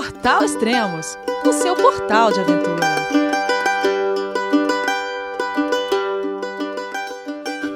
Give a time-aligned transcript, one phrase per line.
[0.00, 2.86] Portal Extremos, o seu portal de aventura.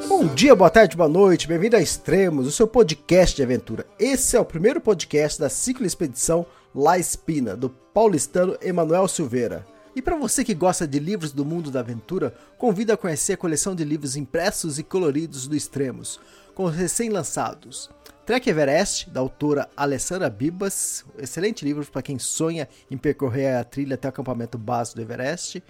[0.09, 3.85] Bom dia, boa tarde, boa noite, bem-vindo a Extremos, o seu podcast de aventura.
[3.99, 9.67] Esse é o primeiro podcast da Ciclo Expedição La Espina, do paulistano Emanuel Silveira.
[9.95, 13.37] E para você que gosta de livros do mundo da aventura, convido a conhecer a
[13.37, 16.19] coleção de livros impressos e coloridos do Extremos,
[16.55, 17.91] com os recém-lançados.
[18.27, 23.97] Trek Everest, da autora Alessandra Bibas, excelente livro para quem sonha em percorrer a trilha
[23.97, 25.63] até o acampamento base do Everest.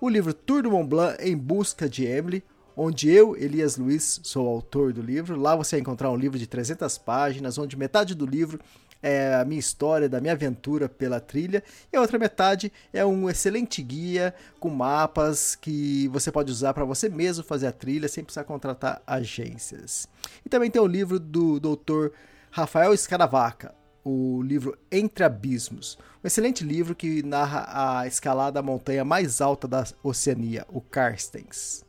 [0.00, 2.44] O livro Tour do Mont Blanc em Busca de Emily,
[2.76, 5.34] onde eu, Elias Luiz, sou o autor do livro.
[5.34, 8.60] Lá você vai encontrar um livro de 300 páginas, onde metade do livro
[9.02, 13.28] é a minha história, da minha aventura pela trilha, e a outra metade é um
[13.28, 18.22] excelente guia com mapas que você pode usar para você mesmo fazer a trilha sem
[18.22, 20.08] precisar contratar agências.
[20.46, 22.14] E também tem o livro do Dr.
[22.50, 29.04] Rafael Escaravaca, o livro Entre Abismos, um excelente livro que narra a escalada da montanha
[29.04, 31.84] mais alta da Oceania, o Carstens.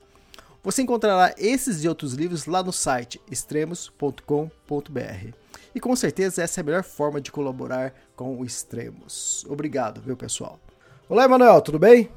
[0.64, 5.43] Você encontrará esses e outros livros lá no site extremos.com.br.
[5.76, 9.44] E com certeza essa é a melhor forma de colaborar com o Extremos.
[9.50, 10.60] Obrigado, viu, pessoal?
[11.10, 12.12] Olá, Emanuel, tudo bem?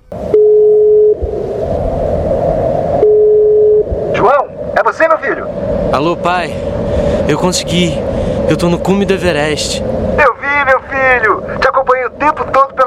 [4.14, 5.46] João, é você, meu filho?
[5.90, 6.50] Alô, pai.
[7.26, 7.94] Eu consegui.
[8.48, 9.80] Eu tô no cume do Everest.
[9.80, 11.58] Eu vi, meu filho.
[11.58, 12.74] Te acompanhei o tempo todo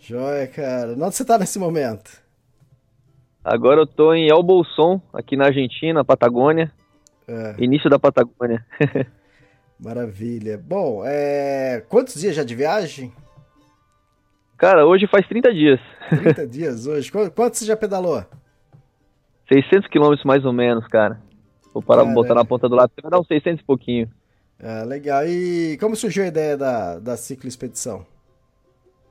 [0.00, 0.92] Joia, cara.
[0.92, 2.10] Onde você tá nesse momento?
[3.44, 6.72] Agora eu tô em El Bolson, aqui na Argentina, Patagônia.
[7.28, 7.54] É.
[7.58, 8.64] Início da Patagônia.
[9.78, 10.58] Maravilha.
[10.58, 11.82] Bom, é...
[11.88, 13.12] quantos dias já de viagem?
[14.56, 15.80] Cara, hoje faz 30 dias.
[16.08, 17.10] 30 dias hoje?
[17.10, 18.24] Quanto você já pedalou?
[19.50, 21.20] 600 quilômetros mais ou menos, cara.
[21.72, 22.14] Vou parar, Caramba.
[22.14, 24.10] botar na ponta do lado, vai dar uns 600 e pouquinho.
[24.62, 25.26] Ah, legal.
[25.26, 28.04] E como surgiu a ideia da, da ciclo expedição?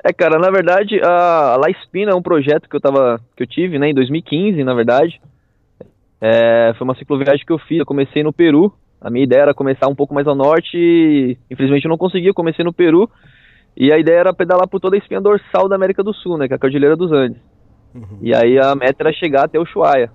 [0.04, 3.48] É, cara, na verdade, a La Espina é um projeto que eu tava, que eu
[3.48, 5.20] tive, né, em 2015, na verdade.
[6.22, 8.74] É, foi uma cicloviagem que eu fiz, eu comecei no Peru.
[9.02, 12.28] A minha ideia era começar um pouco mais ao norte e, infelizmente, eu não consegui,
[12.28, 13.10] eu comecei no Peru.
[13.76, 16.48] E a ideia era pedalar por toda a espinha dorsal da América do Sul, né,
[16.48, 17.42] que é a Cordilheira dos Andes.
[17.94, 18.20] Uhum.
[18.22, 20.12] E aí a meta era chegar até o Ushuaia.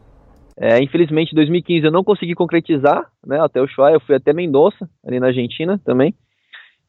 [0.56, 4.32] É, infelizmente, em 2015 eu não consegui concretizar, né, até o Ushuaia, eu fui até
[4.32, 6.14] Mendoza, ali na Argentina também.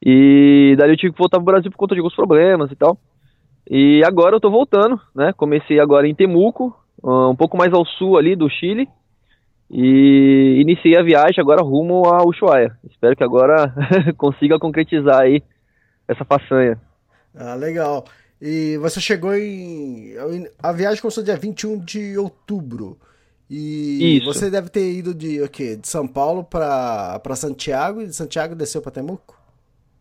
[0.06, 2.96] E daí eu tive que voltar pro Brasil por conta de alguns problemas e tal.
[3.68, 5.34] E agora eu tô voltando, né?
[5.34, 8.88] Comecei agora em Temuco, ah, um pouco mais ao sul ali do Chile.
[9.70, 12.78] E iniciei a viagem agora rumo a Ushuaia.
[12.88, 13.74] Espero que agora
[14.16, 15.42] consiga concretizar aí
[16.08, 16.80] essa façanha.
[17.36, 18.06] Ah, legal.
[18.40, 20.14] E você chegou em.
[20.62, 22.96] A viagem começou dia 21 de outubro.
[23.50, 24.26] E Isso.
[24.26, 25.76] você deve ter ido de o quê?
[25.76, 29.35] De São Paulo para Santiago e de Santiago desceu para Temuco?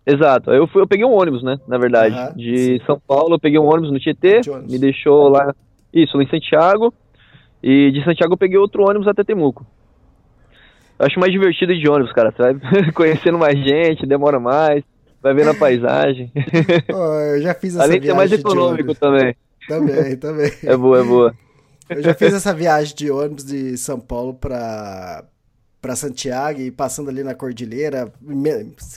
[0.07, 0.51] Exato.
[0.51, 1.59] Eu, fui, eu peguei um ônibus, né?
[1.67, 2.15] Na verdade.
[2.15, 2.81] Uhum, de sim.
[2.87, 5.55] São Paulo, eu peguei um ônibus no Tietê, me deixou lá.
[5.93, 6.93] Isso, lá em Santiago.
[7.63, 9.65] E de Santiago eu peguei outro ônibus até Temuco.
[10.99, 12.31] Eu acho mais divertido de ônibus, cara.
[12.31, 14.85] Você vai conhecendo mais gente, demora mais,
[15.23, 16.31] vai vendo a paisagem.
[16.93, 19.35] Oh, eu já fiz essa Além de ser mais econômico também.
[19.67, 20.51] Também, também.
[20.63, 21.35] É boa, é boa.
[21.89, 25.25] Eu já fiz essa viagem de ônibus de São Paulo para
[25.85, 28.11] para Santiago e passando ali na cordilheira.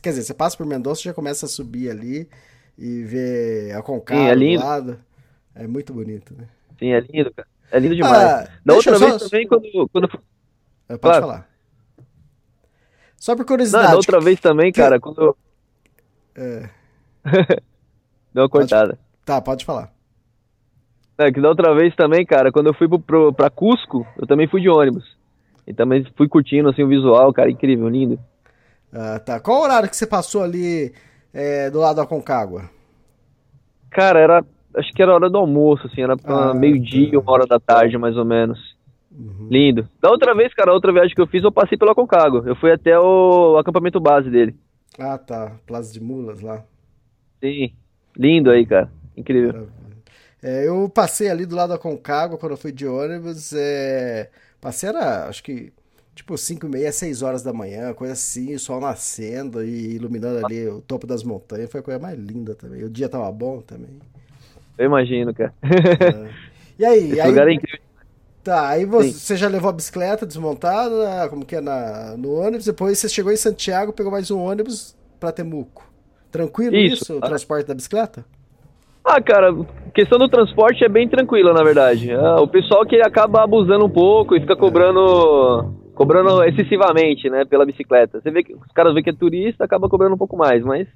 [0.01, 2.29] Quer dizer, você passa por Mendonça já começa a subir ali
[2.77, 4.61] e ver a Concagua Sim, é lindo.
[4.61, 4.99] do lado.
[5.53, 6.47] É muito bonito, né?
[6.79, 7.47] Sim, é lindo, cara.
[7.73, 8.15] É lindo demais.
[8.15, 9.19] Ah, da outra vez só...
[9.19, 9.89] também, quando.
[9.89, 10.05] quando...
[10.87, 11.21] É, pode claro.
[11.21, 11.49] falar.
[13.17, 13.83] Só por curiosidade.
[13.83, 14.79] Não, da outra vez também, que...
[14.79, 15.35] cara, quando.
[16.37, 16.69] É.
[18.33, 18.91] Deu uma cortada.
[18.91, 19.25] Pode...
[19.25, 19.91] Tá, pode falar.
[21.17, 24.25] É, que da outra vez também, cara, quando eu fui pro, pro, pra Cusco, eu
[24.25, 25.16] também fui de ônibus.
[25.67, 28.17] E também fui curtindo assim o visual, cara, incrível, lindo.
[28.91, 29.39] Ah, tá.
[29.39, 30.93] Qual horário que você passou ali
[31.33, 32.69] é, do lado da Concagua?
[33.91, 34.45] Cara, era.
[34.75, 37.19] Acho que era hora do almoço, assim, era ah, meio-dia, tá.
[37.19, 38.77] uma hora da tarde, mais ou menos.
[39.11, 39.47] Uhum.
[39.49, 39.89] Lindo.
[39.99, 42.43] Da outra vez, cara, a outra viagem que eu fiz, eu passei pela Concagua.
[42.45, 44.55] Eu fui até o acampamento base dele.
[44.99, 45.53] Ah, tá.
[45.65, 46.63] Plaza de Mulas lá.
[47.43, 47.73] Sim.
[48.15, 48.91] Lindo aí, cara.
[49.15, 49.67] Incrível.
[50.41, 53.53] É, eu passei ali do lado da Concagua quando eu fui de ônibus.
[53.53, 54.29] É...
[54.67, 55.71] Passei era, acho que,
[56.13, 60.45] tipo, 5 e meia, 6 horas da manhã, coisa assim, o sol nascendo e iluminando
[60.45, 61.71] ali o topo das montanhas.
[61.71, 62.83] Foi a coisa mais linda também.
[62.83, 63.97] O dia tava bom também.
[64.77, 65.53] Eu imagino, cara.
[65.63, 66.33] É.
[66.77, 67.79] E aí, Esse aí lugar é incrível.
[68.43, 72.65] tá, aí você, você já levou a bicicleta desmontada, como que é na, no ônibus,
[72.65, 75.89] depois você chegou em Santiago, pegou mais um ônibus pra Temuco.
[76.29, 77.17] Tranquilo isso, Isso.
[77.17, 78.25] o transporte da bicicleta?
[79.09, 79.53] Ah, cara,
[79.93, 82.11] questão do transporte é bem tranquila, na verdade.
[82.11, 87.65] Ah, o pessoal que acaba abusando um pouco e fica cobrando cobrando excessivamente, né, pela
[87.65, 88.19] bicicleta.
[88.21, 90.87] Você vê que os caras veem que é turista, acaba cobrando um pouco mais, mas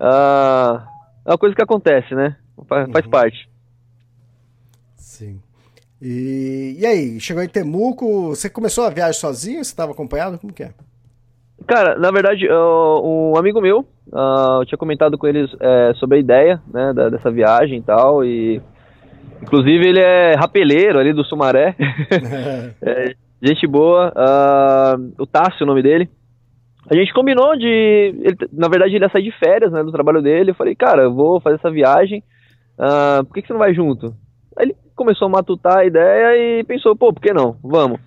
[0.00, 0.86] ah,
[1.24, 2.36] é uma coisa que acontece, né?
[2.66, 3.10] Fa- Faz Uhum.
[3.10, 3.48] parte.
[4.96, 5.40] Sim.
[6.02, 9.62] E, e aí, chegou em Temuco, você começou a viagem sozinho?
[9.64, 10.38] Você estava acompanhado?
[10.38, 10.72] Como que é?
[11.66, 16.20] Cara, na verdade, um amigo meu, ah, eu tinha comentado com eles eh, sobre a
[16.20, 18.60] ideia, né, da- dessa viagem e tal, e
[19.42, 21.74] inclusive ele é rapeleiro ali do Sumaré,
[22.82, 26.08] É, gente boa, ah, o Tássio, o nome dele.
[26.90, 30.20] A gente combinou de, ele- na verdade ele ia sair de férias, né, do trabalho
[30.22, 32.22] dele, eu falei, cara, eu vou fazer essa viagem,
[32.78, 34.14] ah, por que, que você não vai junto?
[34.56, 37.56] Aí ele começou a matutar a ideia e pensou, pô, por que não?
[37.62, 37.98] Vamos.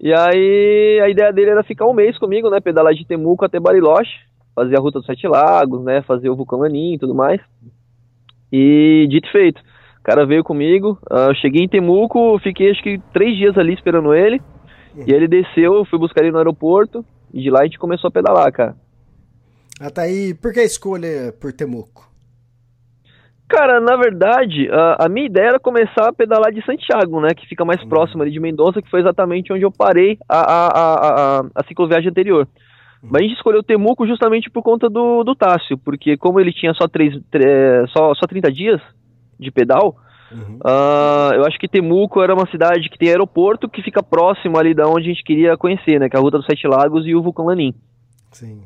[0.00, 2.58] E aí a ideia dele era ficar um mês comigo, né?
[2.58, 4.10] Pedalar de Temuco até Bariloche,
[4.54, 6.02] fazer a ruta dos Sete Lagos, né?
[6.02, 7.40] Fazer o vulcão Lanim e tudo mais.
[8.52, 9.60] E dito e feito.
[10.00, 13.72] O cara veio comigo, ah, eu cheguei em Temuco, fiquei acho que três dias ali
[13.72, 14.40] esperando ele.
[15.06, 18.08] E ele desceu, eu fui buscar ele no aeroporto, e de lá a gente começou
[18.08, 18.76] a pedalar, cara.
[19.80, 22.10] Ah, tá aí, por que a escolha por Temuco?
[23.48, 27.34] Cara, na verdade, a, a minha ideia era começar a pedalar de Santiago, né?
[27.34, 30.66] Que fica mais próximo ali de Mendoza, que foi exatamente onde eu parei a, a,
[30.66, 32.46] a, a, a cicloviagem anterior.
[33.02, 36.72] Mas a gente escolheu Temuco justamente por conta do, do Tássio, porque como ele tinha
[36.74, 38.80] só, três, tre- só, só 30 dias
[39.38, 39.96] de pedal,
[40.30, 40.58] Uhum.
[40.64, 44.72] ah, eu acho que Temuco era uma cidade que tem aeroporto que fica próximo ali
[44.72, 46.08] da onde a gente queria conhecer, né?
[46.08, 47.74] Que é a Ruta dos Sete Lagos e o Vulcão Lanim.
[48.30, 48.62] Sim.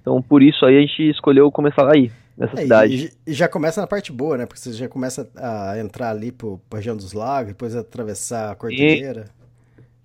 [0.00, 3.12] Então por isso aí a gente escolheu começar aí, nessa É, cidade.
[3.26, 4.44] e, e já começa na parte boa, né?
[4.44, 9.26] Porque você já começa a entrar ali pro, região dos lagos, depois atravessar a cordilheira.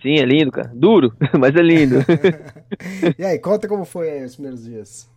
[0.01, 0.71] Sim, é lindo, cara.
[0.73, 1.97] Duro, mas é lindo.
[3.17, 5.09] e aí, conta como foi aí os primeiros dias.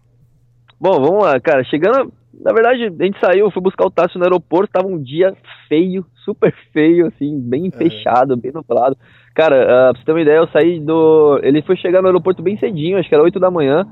[0.80, 1.62] Bom, vamos lá, cara.
[1.64, 2.12] Chegando.
[2.34, 5.36] Na verdade, a gente saiu, fui buscar o Tássio no aeroporto, tava um dia
[5.68, 8.96] feio, super feio, assim, bem fechado, bem nublado.
[9.34, 11.38] Cara, ah, pra você ter uma ideia, eu saí do.
[11.42, 13.86] Ele foi chegar no aeroporto bem cedinho, acho que era 8 da manhã.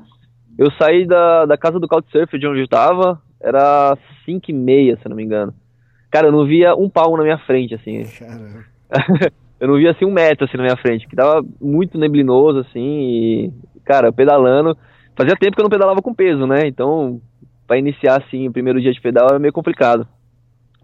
[0.57, 4.97] Eu saí da, da casa do Couchsurf, de onde eu tava, era 5 e meia,
[5.01, 5.53] se não me engano.
[6.09, 8.03] Cara, eu não via um palmo na minha frente, assim.
[8.03, 8.65] Caramba.
[9.61, 12.79] eu não via assim um metro assim na minha frente, que tava muito neblinoso assim
[12.79, 13.53] e
[13.85, 14.75] cara, pedalando,
[15.15, 16.67] fazia tempo que eu não pedalava com peso, né?
[16.67, 17.21] Então,
[17.67, 20.07] para iniciar assim o primeiro dia de pedal era meio complicado.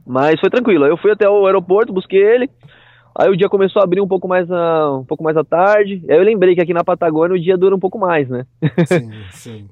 [0.05, 0.85] Mas foi tranquilo.
[0.85, 2.49] Aí eu fui até o aeroporto, busquei ele.
[3.19, 6.03] Aí o dia começou a abrir um pouco mais a, um pouco mais à tarde.
[6.07, 8.45] Aí eu lembrei que aqui na Patagônia o dia dura um pouco mais, né?
[8.85, 9.69] Sim, sim.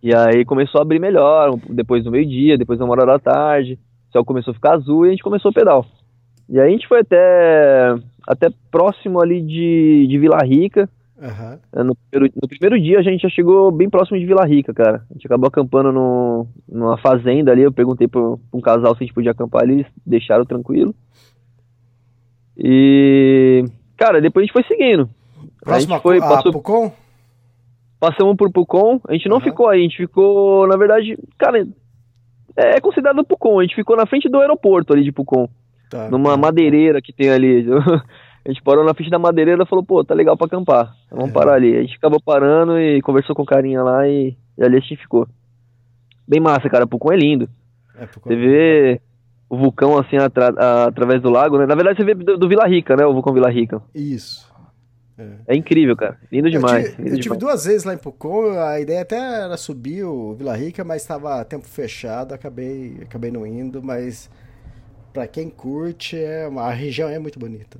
[0.00, 3.78] E aí começou a abrir melhor, depois do meio-dia, depois da uma hora da tarde.
[4.08, 5.84] O céu começou a ficar azul e a gente começou o pedal.
[6.52, 7.94] E aí a gente foi até,
[8.28, 10.86] até próximo ali de, de Vila Rica.
[11.72, 14.74] É, No primeiro, no primeiro dia a gente já chegou bem próximo de Vila Rica,
[14.74, 15.02] cara.
[15.10, 17.62] A gente acabou acampando no, numa fazenda ali.
[17.62, 20.94] Eu perguntei pra pra um casal se a gente podia acampar ali, eles deixaram tranquilo.
[22.56, 23.64] E,
[23.96, 25.08] cara, depois a gente foi seguindo.
[25.60, 26.92] Próximo a gente foi, a passou, Pucon?
[27.98, 29.44] passamos por Pucon, a gente não Aham.
[29.44, 31.66] ficou aí, a gente ficou, na verdade, cara,
[32.56, 35.48] é considerado Pucon, a gente ficou na frente do aeroporto ali de Pucon,
[35.92, 36.08] Tá.
[36.10, 37.66] numa madeireira que tem ali.
[38.44, 41.30] A gente parou na frente da madeireira e falou, pô, tá legal pra acampar, vamos
[41.30, 41.32] É.
[41.32, 41.76] parar ali.
[41.76, 44.96] A gente acabou parando e conversou com o carinha lá e, e ali a gente
[44.96, 45.28] ficou.
[46.26, 47.48] Bem massa, cara, Pucon é lindo.
[47.96, 48.28] É, Pucon.
[48.30, 49.00] Você vê
[49.48, 51.66] o vulcão assim atra- através do lago, né?
[51.66, 53.06] Na verdade você vê do, do Vila Rica, né?
[53.06, 53.80] O vulcão Vila Rica.
[53.94, 54.50] Isso.
[55.46, 56.18] É incrível, cara.
[56.32, 56.86] Lindo demais.
[56.86, 57.40] Eu, tive, lindo eu tive demais.
[57.40, 61.44] duas vezes lá em Pucon, a ideia até era subir o Vila Rica, mas estava
[61.44, 64.28] tempo fechado, acabei, acabei não indo, mas
[65.12, 67.78] pra quem curte, é, a região é muito bonita.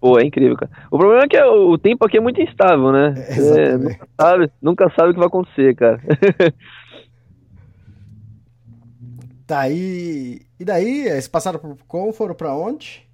[0.00, 0.70] Pô, é incrível, cara.
[0.90, 3.14] O problema é que o tempo aqui é muito instável, né?
[3.28, 3.98] É, exatamente.
[3.98, 6.00] nunca sabe, nunca sabe o que vai acontecer, cara.
[9.46, 10.40] Tá aí.
[10.58, 13.06] E daí, eles passaram por Pucon, foram pra onde?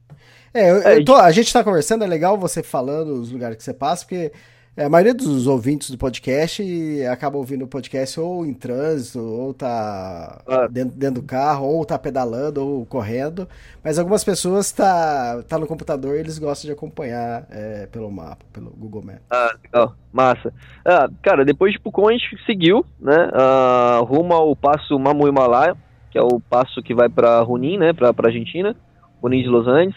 [0.55, 3.57] É, eu, É, eu tô- a gente tá conversando, é legal você falando os lugares
[3.57, 4.33] que você passa, porque é,
[4.75, 6.63] a maioria dos ouvintes do podcast
[7.11, 10.73] acaba ouvindo o podcast ou em trânsito, ou tá Claro.
[10.73, 13.47] dentro, dentro do carro, ou tá pedalando, ou correndo.
[13.85, 18.45] Mas algumas pessoas tá, tá no computador e eles gostam de acompanhar é, pelo mapa,
[18.53, 19.23] pelo Google Maps.
[19.31, 20.53] Ah, legal, massa.
[20.85, 23.31] Ah, cara, depois de Pucon a gente seguiu, né?
[23.35, 25.77] ah, rumo ao passo Mamu Himalaia,
[26.11, 27.93] que é o passo que vai pra Junín, né?
[27.93, 28.75] Pra, pra Argentina,
[29.23, 29.97] Junín de Los Angeles.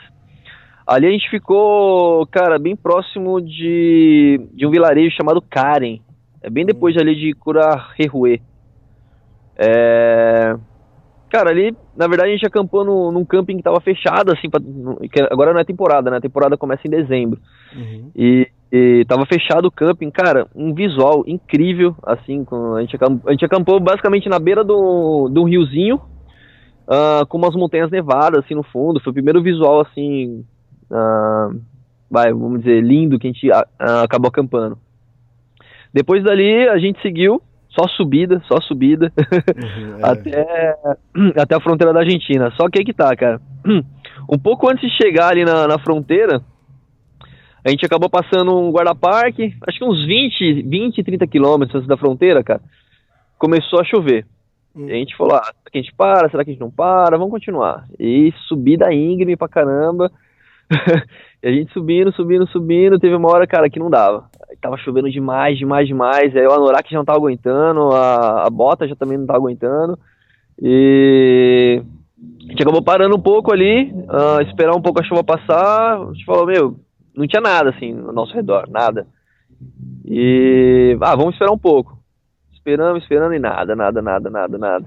[0.86, 6.00] Ali a gente ficou, cara, bem próximo de, de um vilarejo chamado Karen.
[6.42, 8.42] É bem depois ali de Curarrehue.
[9.58, 10.56] É...
[11.30, 14.60] Cara, ali na verdade, a gente acampou no, num camping que tava fechado, assim, pra,
[14.60, 16.18] que agora não é temporada, né?
[16.18, 17.40] A temporada começa em dezembro.
[17.74, 18.12] Uhum.
[18.14, 23.30] E, e tava fechado o camping, cara, um visual incrível, assim, com, a, gente acampou,
[23.30, 26.02] a gente acampou basicamente na beira do, do riozinho,
[26.86, 29.00] ah, com umas montanhas nevadas, assim, no fundo.
[29.00, 30.46] Foi o primeiro visual, assim,
[30.96, 31.50] ah,
[32.10, 34.78] vai, vamos dizer, lindo que a gente ah, ah, acabou acampando.
[35.94, 40.10] Depois dali, a gente seguiu, só subida, só subida, Uhum, é.
[40.10, 40.76] até,
[41.42, 42.52] até a fronteira da Argentina.
[42.52, 43.40] Só que aí que tá, cara.
[44.28, 46.42] Um pouco antes de chegar ali na, na fronteira,
[47.64, 51.96] a gente acabou passando um guarda-parque, acho que uns 20, 20, 30 quilômetros antes da
[51.96, 52.62] fronteira, cara.
[53.38, 54.26] Começou a chover.
[54.76, 54.88] Hum.
[54.88, 56.30] A gente falou, ah, será que a gente para?
[56.30, 57.18] Será que a gente não para?
[57.18, 57.86] Vamos continuar.
[58.00, 60.12] E subida íngreme pra caramba.
[61.44, 63.00] e a gente subindo, subindo, subindo.
[63.00, 64.30] Teve uma hora, cara, que não dava.
[64.62, 66.36] Tava chovendo demais, demais, demais.
[66.36, 69.98] Aí o Anorak já não tava aguentando, a, a bota já também não tava aguentando.
[70.62, 71.82] E
[72.48, 76.00] a gente acabou parando um pouco ali, ah, esperar um pouco a chuva passar.
[76.00, 76.80] A gente falou, meu,
[77.16, 79.08] não tinha nada assim ao nosso redor, nada.
[80.06, 81.98] E, ah, vamos esperar um pouco.
[82.54, 84.86] Esperamos, esperando e nada, nada, nada, nada, nada.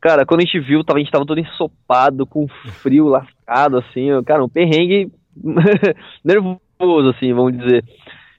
[0.00, 4.44] Cara, quando a gente viu, a gente tava todo ensopado, com frio lascado, assim, cara,
[4.44, 5.10] um perrengue
[6.24, 7.84] nervoso, assim, vamos dizer.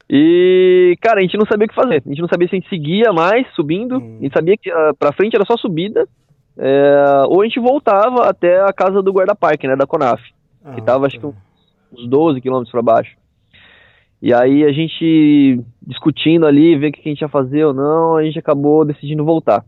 [0.09, 2.01] E, cara, a gente não sabia o que fazer.
[2.05, 3.97] A gente não sabia se a gente seguia mais subindo.
[3.97, 4.17] Hum.
[4.19, 6.07] A gente sabia que ah, pra frente era só subida.
[6.57, 10.21] é, ou a gente voltava até a casa do guarda-parque, né, da Conaf.
[10.21, 13.15] Que Ah, tava, acho que uns 12 quilômetros para baixo.
[14.21, 18.15] E aí a gente discutindo ali, ver o que a gente ia fazer ou não,
[18.17, 19.63] a gente acabou decidindo voltar.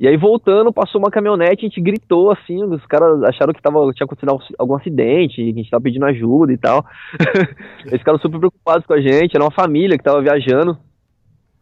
[0.00, 3.80] E aí voltando, passou uma caminhonete, a gente gritou assim, os caras acharam que tava,
[3.92, 6.86] tinha acontecido algum- acidente, que a gente tava pedindo ajuda e tal.
[7.84, 10.78] Eles ficaram super preocupados com a gente, era uma família que tava viajando.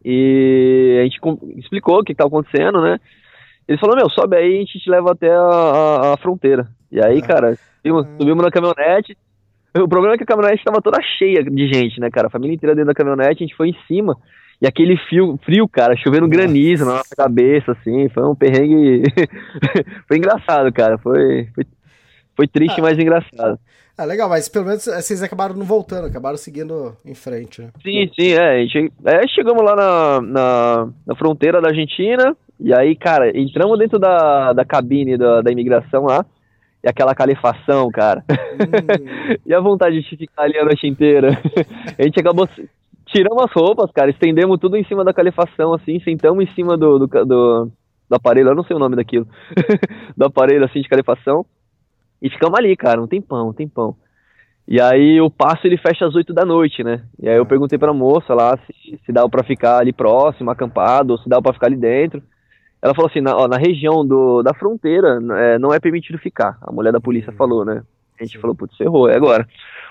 [0.04, 1.18] E a gente
[1.58, 2.98] explicou o que, que tava acontecendo, né?
[3.66, 6.68] Eles falaram, meu, sobe aí, a gente te leva até a, a- a fronteira.
[6.92, 7.26] E aí, Ah.
[7.26, 9.16] cara, subimos, subimos na caminhonete,
[9.76, 12.28] o problema é que a caminhonete estava toda cheia de gente, né, cara?
[12.28, 14.16] A família inteira dentro da caminhonete, a gente foi em cima.
[14.60, 18.08] E aquele fio, frio, cara, chovendo granizo na nossa cabeça, assim.
[18.08, 19.02] Foi um perrengue.
[20.08, 20.96] foi engraçado, cara.
[20.98, 21.64] Foi, foi,
[22.34, 22.82] foi triste, Ah.
[22.82, 23.58] mas engraçado.
[23.98, 27.68] Ah, legal, mas pelo menos vocês acabaram não voltando, acabaram seguindo em frente, né?
[27.82, 28.60] Sim, sim, é.
[28.62, 32.36] a gente- é, chegamos lá na, na, na fronteira da Argentina.
[32.60, 36.24] E aí, cara, entramos dentro da, da cabine da, da imigração lá.
[36.84, 38.22] E aquela calefação, cara.
[38.30, 41.38] Hum, E a vontade de ficar ali a noite inteira.
[41.98, 42.48] a gente acabou.
[43.06, 46.98] Tiramos as roupas, cara, estendemos tudo em cima da calefação, assim, sentamos em cima do,
[46.98, 47.24] do, do,
[48.08, 49.26] do aparelho, eu não sei o nome daquilo.
[50.16, 51.46] do aparelho, assim, de calefação.
[52.20, 53.94] E ficamos ali, cara, um tempão, um tempão.
[54.66, 57.04] E aí o passo ele fecha às 8 da noite, né?
[57.22, 57.46] E aí eu Ah.
[57.46, 61.42] perguntei pra moça lá se, se dava pra ficar ali próximo, acampado, ou se dava
[61.42, 62.20] pra ficar ali dentro.
[62.82, 66.58] Ela falou assim, na, ó, na região do, da fronteira é, não é permitido ficar.
[66.60, 67.36] A mulher da polícia Hum.
[67.36, 67.82] falou, né?
[68.20, 69.46] A gente falou, putz, ferrou, é agora.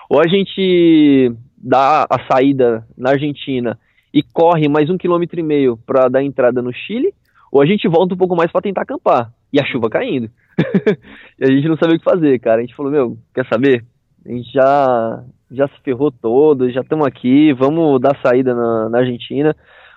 [0.10, 1.32] Ou a gente
[1.66, 3.78] dá a saída na Argentina
[4.14, 7.12] e corre mais um quilômetro e meio pra dar entrada no Chile,
[7.52, 9.34] ou a gente volta um pouco mais pra tentar acampar.
[9.52, 10.30] E a chuva caindo.
[11.40, 12.60] e a gente não sabia o que fazer, cara.
[12.60, 13.84] A gente falou, meu, quer saber?
[14.26, 18.98] A gente já, já se ferrou todo, já estamos aqui, vamos dar saída na, na
[19.00, 19.56] Argentina,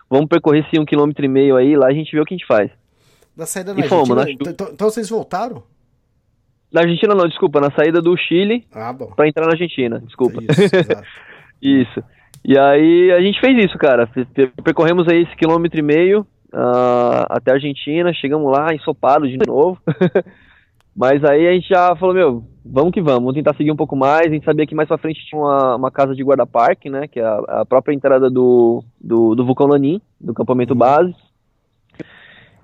[0.09, 2.37] vamos percorrer esse um quilômetro e meio aí, lá a gente vê o que a
[2.37, 2.71] gente faz.
[3.37, 4.27] da saída na E fomos, Argentina.
[4.27, 4.33] né?
[4.41, 5.63] Então, então- então vocês voltaram?
[6.73, 10.43] Na Argentina não, desculpa, na saída do Chile Ah, pra entrar na Argentina, desculpa.
[10.43, 10.51] Isso.
[11.63, 12.03] Isso.
[12.45, 14.09] E aí a gente fez isso, cara.
[14.63, 19.79] Percorremos aí esse quilômetro e meio ah, até a Argentina, chegamos lá ensopado de novo.
[20.97, 23.95] Mas aí a gente já falou, meu, vamos que vamos, vamos tentar seguir um pouco
[23.95, 24.27] mais.
[24.27, 27.07] A gente sabia que mais pra frente tinha uma, uma casa de guarda-parque, né?
[27.07, 31.15] Que é a, a própria entrada do, do, do vulcão Lanin, do campamento base.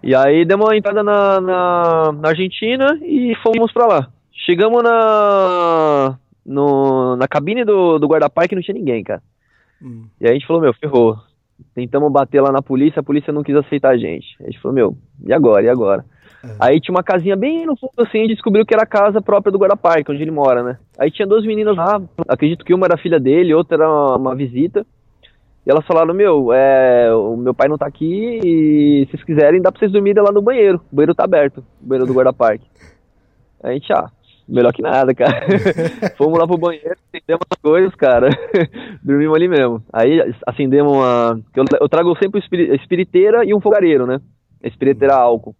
[0.02, 4.08] E aí demos uma entrada na, na, na Argentina e fomos pra lá.
[4.32, 9.22] Chegamos na, no, na cabine do, do guarda-parque não tinha ninguém, cara.
[9.82, 10.06] Hum.
[10.20, 11.16] E aí a gente falou, meu, ferrou.
[11.74, 14.36] Tentamos bater lá na polícia, a polícia não quis aceitar a gente.
[14.40, 16.04] A gente falou, meu, e agora, e agora?
[16.60, 19.20] Aí tinha uma casinha bem no fundo assim, a gente descobriu que era a casa
[19.20, 20.78] própria do guarda-parque, onde ele mora, né?
[20.98, 24.36] Aí tinha duas meninas lá, acredito que uma era filha dele, outra era uma, uma
[24.36, 24.84] visita.
[25.66, 29.62] E elas falaram, meu, é, o meu pai não tá aqui e se vocês quiserem
[29.62, 30.80] dá pra vocês dormirem lá no banheiro.
[30.92, 32.66] O banheiro tá aberto, o banheiro do guarda-parque.
[33.62, 34.10] A gente, ah,
[34.48, 35.46] melhor que nada, cara.
[36.16, 38.28] Fomos lá pro banheiro, acendemos as coisas, cara.
[39.02, 39.82] Dormimos ali mesmo.
[39.92, 41.40] Aí acendemos uma.
[41.54, 44.20] Eu, eu trago sempre a espiriteira e um fogareiro, né?
[44.62, 45.54] A espiriteira a álcool.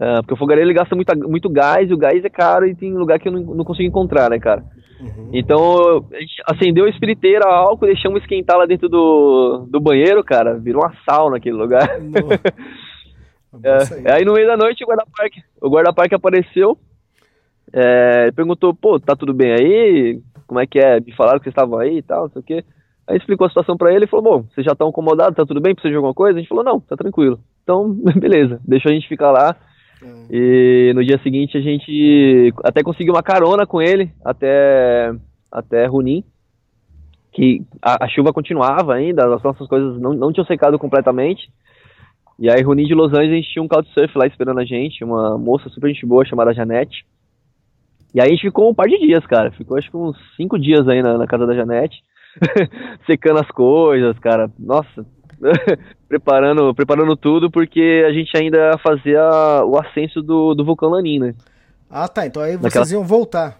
[0.00, 2.74] Ah, porque o fogareiro ele gasta muito, muito gás e o gás é caro e
[2.74, 4.64] tem lugar que eu não, não consigo encontrar, né, cara?
[4.98, 5.30] Uhum.
[5.32, 10.24] Então a gente acendeu a espiriteira a álcool, deixamos esquentar lá dentro do, do banheiro,
[10.24, 10.58] cara.
[10.58, 11.86] Virou uma sauna aquele lugar.
[13.64, 16.78] É, aí no meio da noite o guarda-parque o guarda-parque apareceu,
[17.72, 20.20] é, perguntou, pô, tá tudo bem aí?
[20.46, 21.00] Como é que é?
[21.00, 22.64] Me falaram que vocês estavam aí e tal, não sei o quê.
[23.06, 25.60] Aí explicou a situação para ele e falou, bom, vocês já estão incomodados, tá tudo
[25.60, 26.38] bem, precisa de alguma coisa?
[26.38, 27.40] A gente falou, não, tá tranquilo.
[27.62, 29.56] Então, beleza, deixou a gente ficar lá.
[30.02, 30.26] Uhum.
[30.30, 35.12] E no dia seguinte a gente até conseguiu uma carona com ele até,
[35.52, 36.24] até Runim,
[37.32, 41.50] que a, a chuva continuava ainda, as nossas coisas não, não tinham secado completamente.
[42.38, 45.68] E aí, Runim de Los Angeles, tinha um couchsurf lá esperando a gente, uma moça
[45.68, 47.04] super gente boa chamada Janete.
[48.14, 49.50] E aí a gente ficou um par de dias, cara.
[49.52, 52.02] Ficou acho que uns cinco dias aí na, na casa da Janete,
[53.06, 54.50] secando as coisas, cara.
[54.58, 55.06] Nossa,
[56.08, 59.22] preparando, preparando tudo, porque a gente ainda fazia
[59.64, 61.34] o ascenso do, do vulcão Lanin, né?
[61.88, 62.26] Ah, tá.
[62.26, 62.92] Então aí vocês Naquela...
[62.92, 63.58] iam voltar.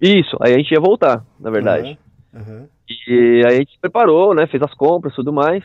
[0.00, 1.98] Isso, aí a gente ia voltar, na verdade.
[2.32, 2.68] Uhum, uhum.
[3.06, 4.46] E aí a gente preparou, né?
[4.46, 5.62] Fez as compras tudo mais.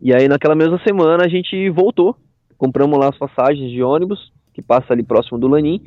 [0.00, 2.16] E aí naquela mesma semana a gente voltou.
[2.58, 5.80] Compramos lá as passagens de ônibus, que passa ali próximo do Lanin.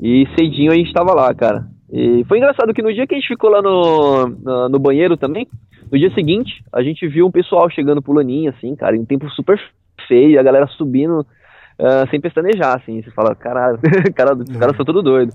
[0.00, 1.66] E cedinho a gente estava lá, cara.
[1.92, 5.16] E foi engraçado que no dia que a gente ficou lá no, no, no banheiro
[5.16, 5.46] também,
[5.90, 9.04] no dia seguinte, a gente viu um pessoal chegando pro Laninha, assim, cara, em um
[9.04, 9.60] tempo super
[10.08, 13.02] feio, a galera subindo uh, sem pestanejar, assim.
[13.02, 13.78] Você fala, caralho,
[14.14, 15.32] cara, os caras são tudo doido.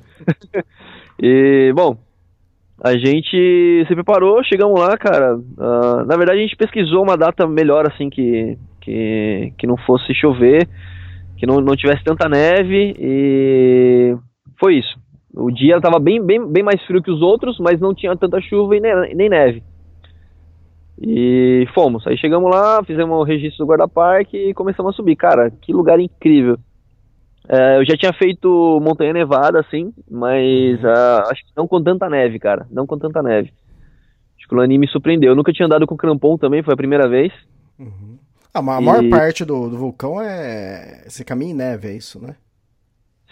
[1.22, 1.98] e, bom,
[2.84, 5.38] a gente se preparou, chegamos lá, cara.
[5.38, 10.14] Uh, na verdade, a gente pesquisou uma data melhor, assim, que, que, que não fosse
[10.14, 10.68] chover,
[11.38, 14.18] que não, não tivesse tanta neve e
[14.60, 15.00] foi isso.
[15.34, 18.42] O dia estava bem, bem, bem mais frio que os outros, mas não tinha tanta
[18.42, 19.64] chuva e nem, nem neve.
[21.02, 22.06] E fomos.
[22.06, 25.16] Aí chegamos lá, fizemos o registro do guarda-parque e começamos a subir.
[25.16, 26.58] Cara, que lugar incrível.
[27.48, 32.10] É, eu já tinha feito montanha nevada, assim, mas uh, acho que não com tanta
[32.10, 32.68] neve, cara.
[32.70, 33.54] Não com tanta neve.
[34.38, 35.32] Acho que o Lani me surpreendeu.
[35.32, 37.32] Eu nunca tinha andado com crampon também, foi a primeira vez.
[37.80, 38.18] Uhum.
[38.54, 39.10] Ah, a maior e...
[39.10, 41.06] parte do, do vulcão é.
[41.08, 42.36] Você caminha em neve, é isso, né?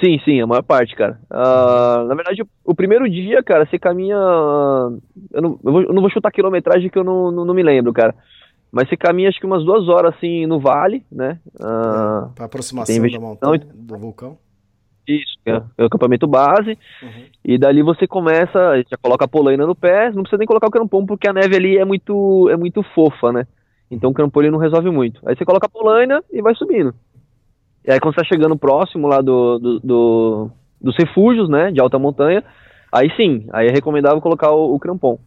[0.04, 1.20] Sim, sim, a maior parte, cara.
[1.32, 4.16] Uh, na verdade, o, primeiro dia, cara, você caminha.
[4.16, 7.64] Eu não, eu, vou, eu não vou chutar quilometragem que eu não, não, não, me
[7.64, 8.14] lembro, cara.
[8.72, 11.40] Mas você caminha acho que umas duas horas assim no vale, né?
[11.56, 14.38] Uh, pra aproximação da montanha, do vulcão.
[15.08, 16.78] Isso, é, é o acampamento base.
[17.02, 17.24] Uhum.
[17.44, 20.72] E dali você começa, já coloca a polaina no pé, não precisa nem colocar o
[20.72, 23.48] crampon, porque a neve ali é muito, é muito fofa, né?
[23.90, 25.22] Então o crampon não resolve muito.
[25.26, 26.94] Aí você coloca a polaina e vai subindo.
[27.88, 31.80] E aí quando você tá chegando próximo lá do, do, do, dos refúgios, né, de
[31.80, 32.44] alta montanha,
[32.92, 35.18] aí sim, aí é recomendável colocar o, o crampon.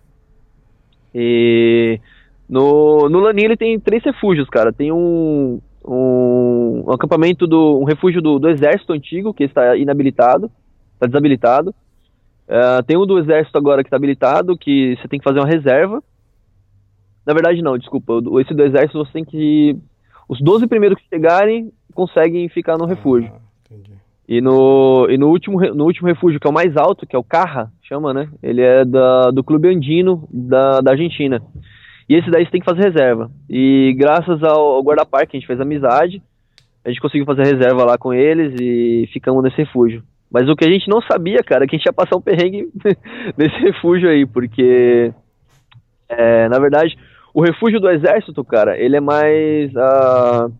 [1.15, 1.99] E
[2.47, 4.73] no, no Laninha ele tem três refúgios, cara.
[4.73, 10.51] Tem um, um, um acampamento do um refúgio do, do, exército antigo que está inabilitado,
[10.95, 11.75] está desabilitado.
[12.47, 15.49] Uh, tem um do exército agora que está habilitado, que você tem que fazer uma
[15.49, 16.03] reserva.
[17.25, 18.15] Na verdade não, desculpa.
[18.41, 19.79] Esse do exército você tem que
[20.29, 23.33] os 12 primeiros que chegarem conseguem ficar no refúgio.
[23.35, 23.51] Ah,
[24.29, 27.19] e no, e no, último, no último refúgio, que é o mais alto, que é
[27.19, 28.29] o Carra, chama, né?
[28.41, 31.43] Ele é da, do Clube Andino da, da Argentina.
[32.09, 33.31] E esse daí você tem que fazer reserva.
[33.49, 36.23] E graças ao guarda-parque, a gente fez amizade,
[36.85, 40.03] a gente conseguiu fazer reserva lá com eles e ficamos nesse refúgio.
[40.31, 42.21] Mas o que a gente não sabia, cara, é que a gente ia passar um
[42.21, 42.69] perrengue
[43.37, 45.13] nesse refúgio aí, porque,
[46.09, 46.97] é, na verdade,
[47.35, 49.73] o refúgio do exército, cara, ele é mais.
[49.73, 50.53] Uh,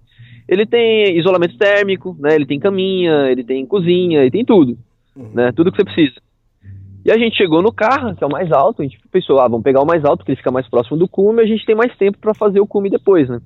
[0.51, 2.35] ele tem isolamento térmico, né?
[2.35, 4.77] Ele tem caminha, ele tem cozinha, ele tem tudo,
[5.15, 5.31] uhum.
[5.33, 5.53] né?
[5.53, 6.21] Tudo que você precisa.
[7.05, 9.47] E a gente chegou no carro, que é o mais alto, a gente pensou, ah,
[9.47, 11.77] vamos pegar o mais alto, porque ele fica mais próximo do cume, a gente tem
[11.77, 13.41] mais tempo para fazer o cume depois, né?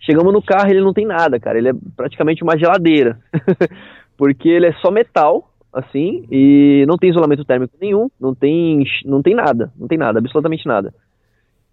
[0.00, 3.20] Chegamos no carro, ele não tem nada, cara, ele é praticamente uma geladeira,
[4.16, 9.20] porque ele é só metal, assim, e não tem isolamento térmico nenhum, não tem, não
[9.20, 10.94] tem nada, não tem nada, absolutamente nada.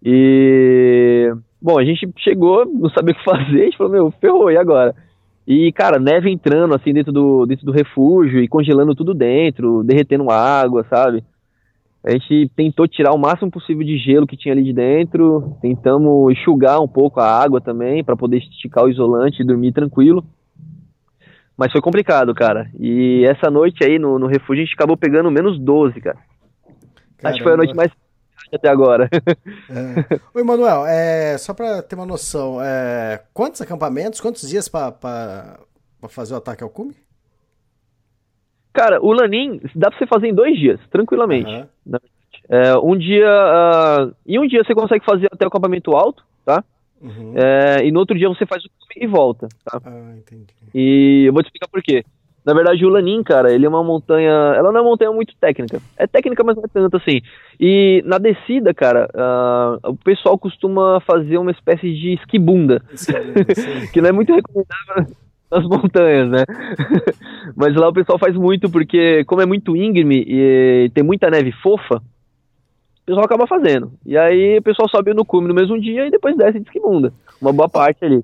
[0.04, 1.32] E
[1.64, 4.56] Bom, a gente chegou, não sabia o que fazer, a gente falou, meu, ferrou, e
[4.58, 4.94] agora?
[5.48, 10.30] E, cara, neve entrando, assim, dentro do, dentro do refúgio e congelando tudo dentro, derretendo
[10.30, 11.24] água, sabe?
[12.04, 16.30] A gente tentou tirar o máximo possível de gelo que tinha ali de dentro, tentamos
[16.32, 20.22] enxugar um pouco a água também, para poder esticar o isolante e dormir tranquilo.
[21.56, 22.68] Mas foi complicado, cara.
[22.78, 26.18] E essa noite aí no, no refúgio a gente acabou pegando menos 12, cara.
[27.16, 27.30] Caramba.
[27.30, 27.90] Acho que foi a noite mais
[28.54, 29.08] até agora.
[29.12, 30.20] É.
[30.34, 35.58] Oi, Manuel, é, só para ter uma noção, é, quantos acampamentos, quantos dias para
[36.08, 36.94] fazer o ataque ao cume?
[38.72, 41.50] Cara, o Lanin dá pra você fazer em dois dias, tranquilamente.
[41.86, 41.98] Uhum.
[42.48, 43.26] É, um dia.
[43.26, 46.62] Uh, em um dia você consegue fazer até o acampamento alto, tá?
[47.00, 47.34] Uhum.
[47.36, 49.80] É, e no outro dia você faz o cume e volta, tá?
[49.84, 50.52] Ah, entendi.
[50.74, 52.04] E eu vou te explicar por quê.
[52.44, 54.30] Na verdade, o Lanin, cara, ele é uma montanha.
[54.30, 55.80] Ela não é uma montanha muito técnica.
[55.96, 57.22] É técnica, mas não é tanto assim.
[57.58, 62.82] E na descida, cara, uh, o pessoal costuma fazer uma espécie de esquibunda.
[63.92, 65.16] que não é muito recomendável
[65.50, 66.44] nas montanhas, né?
[67.56, 71.52] mas lá o pessoal faz muito, porque como é muito íngreme e tem muita neve
[71.62, 73.92] fofa, o pessoal acaba fazendo.
[74.04, 77.12] E aí o pessoal sobe no cume no mesmo dia e depois desce de esquibunda.
[77.40, 78.22] Uma boa parte ali.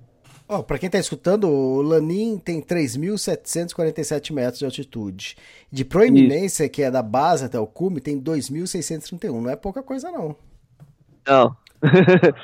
[0.52, 5.36] Oh, para quem está escutando, o Lanin tem 3.747 metros de altitude.
[5.70, 6.72] De proeminência, Isso.
[6.72, 9.40] que é da base até o cume, tem 2.631.
[9.40, 10.34] Não é pouca coisa, não.
[11.24, 11.54] Não.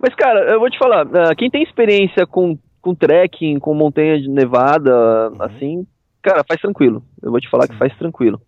[0.00, 4.18] Mas, cara, eu vou te falar, ah, quem tem experiência com, com trekking, com montanha
[4.18, 5.42] de nevada, uhum.
[5.42, 5.86] assim,
[6.22, 7.04] cara, faz tranquilo.
[7.22, 7.72] Eu vou te falar Sim.
[7.74, 8.40] que faz tranquilo.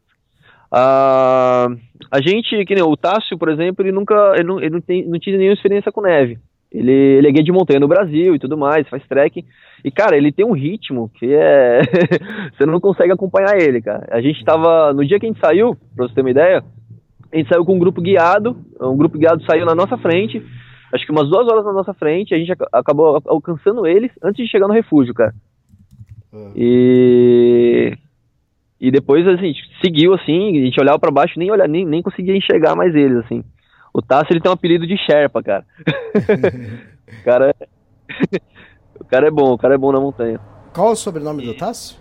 [0.72, 1.76] Uh,
[2.10, 5.06] a gente, que nem o Tássio, por exemplo, ele nunca, ele não, ele não, tem,
[5.06, 6.38] não tinha nenhuma experiência com neve.
[6.72, 9.44] Ele, ele é guia de montanha no Brasil e tudo mais, faz trekking.
[9.84, 11.82] E, cara, ele tem um ritmo que é.
[12.56, 14.08] você não consegue acompanhar ele, cara.
[14.10, 14.92] A gente tava.
[14.92, 16.64] No dia que a gente saiu, pra você ter uma ideia,
[17.30, 18.56] a gente saiu com um grupo guiado.
[18.80, 20.42] Um grupo guiado saiu na nossa frente.
[20.92, 22.34] Acho que umas duas horas na nossa frente.
[22.34, 25.34] A gente acabou alcançando eles antes de chegar no refúgio, cara.
[26.32, 26.52] Uhum.
[26.56, 27.98] E.
[28.80, 31.84] E depois, assim, a gente seguiu assim, a gente olhava para baixo nem olhar, nem,
[31.84, 33.44] nem conseguia enxergar mais eles, assim.
[33.92, 35.66] O Tássio, ele tem um apelido de Sherpa, cara.
[37.20, 37.66] o cara é...
[38.98, 40.40] o cara é bom, o cara é bom na montanha.
[40.72, 41.98] Qual o sobrenome do Tássio?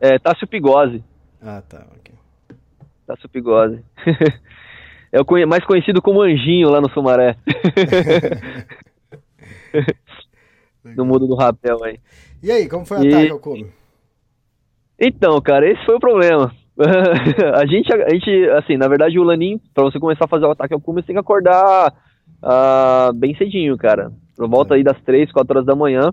[0.00, 1.04] É, Tássio Pigose.
[1.40, 2.14] Ah, tá, ok.
[3.06, 3.84] Tássio Pigose.
[5.12, 7.36] é o mais conhecido como Anjinho lá no Sumaré.
[10.84, 12.00] no mundo do rapel aí.
[12.42, 13.08] E aí, como foi o e...
[13.08, 13.72] ataque ao cume?
[14.98, 16.52] Então, cara, esse foi o problema.
[17.54, 20.50] a gente, a gente, assim, na verdade o Lanin, pra você começar a fazer o
[20.50, 21.92] ataque ao cume, você tem que acordar
[22.42, 24.10] uh, bem cedinho, cara.
[24.36, 26.10] Por volta aí das 3, 4 horas da manhã.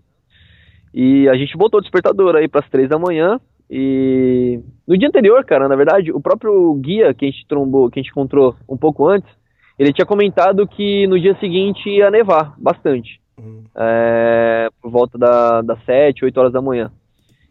[0.94, 3.40] E a gente botou o despertador aí pras 3 da manhã.
[3.70, 8.00] E no dia anterior, cara, na verdade, o próprio guia que a gente trombou, que
[8.00, 9.30] a gente encontrou um pouco antes,
[9.78, 13.22] ele tinha comentado que no dia seguinte ia nevar bastante.
[13.38, 13.64] Uhum.
[13.78, 16.92] É, por volta da, das 7, 8 horas da manhã.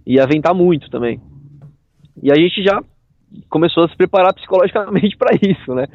[0.06, 1.20] Ia ventar muito também.
[2.22, 2.82] E a gente já
[3.48, 5.86] começou a se preparar psicologicamente para isso, né?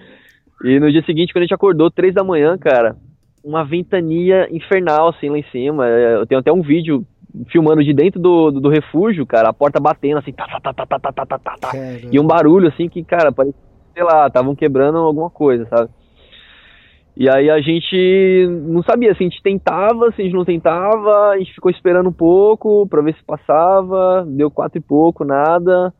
[0.63, 2.95] E no dia seguinte, quando a gente acordou, três da manhã, cara,
[3.43, 5.87] uma ventania infernal, assim, lá em cima.
[5.87, 7.05] É, eu tenho até um vídeo
[7.49, 10.73] filmando de dentro do, do, do refúgio, cara, a porta batendo, assim, tá, tá, tá,
[10.73, 11.71] tá, tá, tá, tá, tá, tá.
[12.11, 13.59] E um barulho, assim, que, cara, parecia,
[13.93, 15.89] sei lá, estavam quebrando alguma coisa, sabe?
[17.15, 21.29] E aí a gente não sabia se a gente tentava, se a gente não tentava,
[21.29, 25.93] a gente ficou esperando um pouco pra ver se passava, deu quatro e pouco, nada.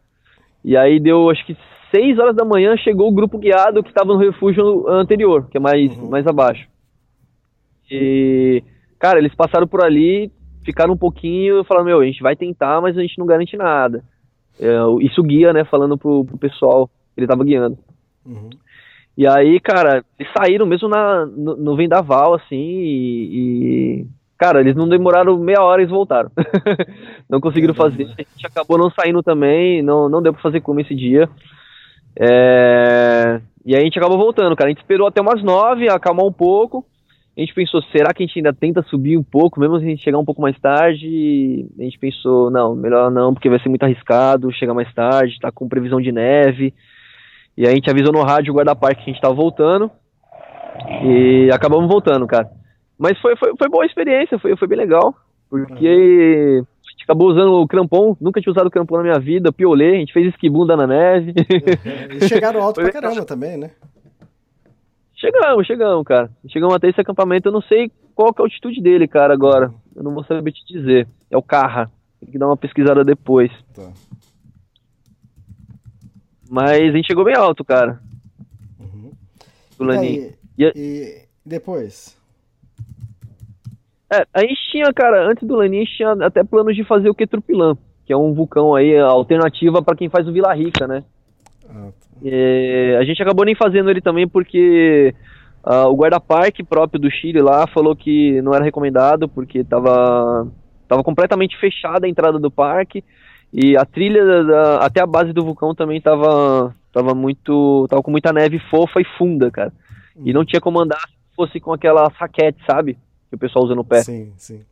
[0.64, 1.58] E aí deu, acho que
[1.94, 5.60] 6 horas da manhã, chegou o grupo guiado que estava no refúgio anterior, que é
[5.60, 6.10] mais, uhum.
[6.10, 6.68] mais abaixo.
[7.92, 8.64] E,
[8.98, 10.32] cara, eles passaram por ali,
[10.66, 13.56] ficaram um pouquinho e falaram, meu, a gente vai tentar, mas a gente não garante
[13.56, 14.04] nada.
[14.60, 14.72] É,
[15.02, 17.78] isso guia, né, falando pro, pro pessoal que ele tava guiando.
[18.26, 18.50] Uhum.
[19.16, 23.30] E aí, cara, eles saíram mesmo na, no, no vendaval, assim, e,
[24.02, 26.30] e Cara, eles não demoraram meia hora e eles voltaram.
[27.30, 28.04] não conseguiram fazer.
[28.04, 31.30] A gente acabou não saindo também, não, não deu pra fazer como esse dia.
[32.20, 33.40] É...
[33.66, 34.70] E aí a gente acabou voltando, cara.
[34.70, 36.86] A gente esperou até umas nove, acalmar um pouco.
[37.36, 39.88] A gente pensou, será que a gente ainda tenta subir um pouco, mesmo se a
[39.88, 41.68] gente chegar um pouco mais tarde?
[41.80, 45.52] A gente pensou, não, melhor não, porque vai ser muito arriscado chegar mais tarde, tá
[45.52, 46.74] com previsão de neve.
[47.58, 49.90] E aí a gente avisou no rádio o guarda-parque que a gente tava voltando.
[51.04, 52.50] E acabamos voltando, cara.
[53.04, 55.14] Mas foi, foi, foi boa a experiência, foi, foi bem legal.
[55.50, 55.66] Porque
[56.56, 56.62] uhum.
[56.62, 60.00] a gente acabou usando o crampon, nunca tinha usado crampon na minha vida, piolê, a
[60.00, 61.32] gente fez esquibunda na neve.
[61.32, 62.18] Uhum.
[62.18, 63.72] E chegaram alto pra caramba também, né?
[65.16, 66.32] Chegamos, chegamos, cara.
[66.48, 69.68] Chegamos até esse acampamento, eu não sei qual que é a altitude dele, cara, agora.
[69.68, 69.76] Uhum.
[69.98, 71.06] Eu não vou saber te dizer.
[71.30, 71.92] É o Carra.
[72.22, 73.52] Tem que dar uma pesquisada depois.
[73.76, 73.92] Tá.
[76.50, 78.00] Mas a gente chegou bem alto, cara.
[78.80, 79.12] Uhum.
[80.02, 82.23] E, e, e depois?
[84.14, 87.10] É, a gente tinha, cara, antes do Lanin, a gente tinha até planos de fazer
[87.10, 91.04] o Quetrupilan, que é um vulcão aí, alternativa para quem faz o Vila Rica, né?
[91.68, 92.20] Ah, tá.
[92.24, 95.16] é, a gente acabou nem fazendo ele também porque
[95.66, 100.48] uh, o guarda-parque próprio do Chile lá falou que não era recomendado porque tava,
[100.88, 103.04] tava completamente fechada a entrada do parque
[103.54, 107.88] e a trilha da, até a base do vulcão também tava, tava muito.
[107.88, 109.72] tava com muita neve fofa e funda, cara.
[110.26, 112.98] E não tinha como andar se fosse com aquela saquete, sabe?
[113.34, 114.04] Que o pessoal usa no pé.
[114.04, 114.64] Sim, sim.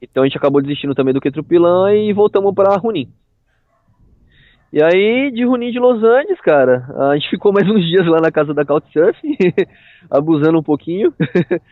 [0.00, 3.08] Então a gente acabou desistindo também do Quetrupilan e voltamos para Runim.
[4.72, 8.20] E aí, de Runim de Los Angeles, cara, a gente ficou mais uns dias lá
[8.20, 9.16] na casa da Couchsurf,
[10.10, 11.14] abusando um pouquinho.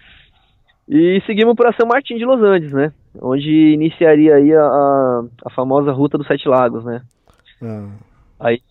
[0.89, 2.93] e seguimos para São Martin de Los Angeles, né?
[3.21, 7.03] onde iniciaria aí a, a, a famosa Ruta dos Sete Lagos, né?
[7.61, 7.89] Ah,
[8.39, 8.63] Aí,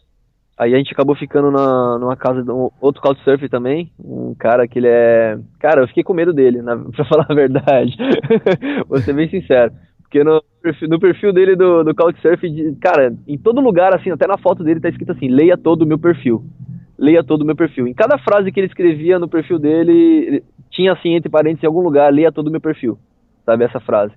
[0.60, 4.68] aí a gente acabou ficando na, numa casa de um outro couchsurfer também, um cara
[4.68, 5.40] que ele é...
[5.58, 7.96] Cara, eu fiquei com medo dele, na, pra falar a verdade.
[8.88, 9.72] Vou ser bem sincero.
[10.02, 12.42] Porque no perfil, no perfil dele do, do couchsurf,
[12.82, 15.86] cara, em todo lugar, assim, até na foto dele tá escrito assim, leia todo o
[15.86, 16.44] meu perfil.
[16.98, 17.88] Leia todo o meu perfil.
[17.88, 19.94] Em cada frase que ele escrevia no perfil dele,
[20.28, 22.98] ele- tinha assim, entre parênteses, em algum lugar, leia todo o meu perfil.
[23.46, 24.14] Sabe, essa frase.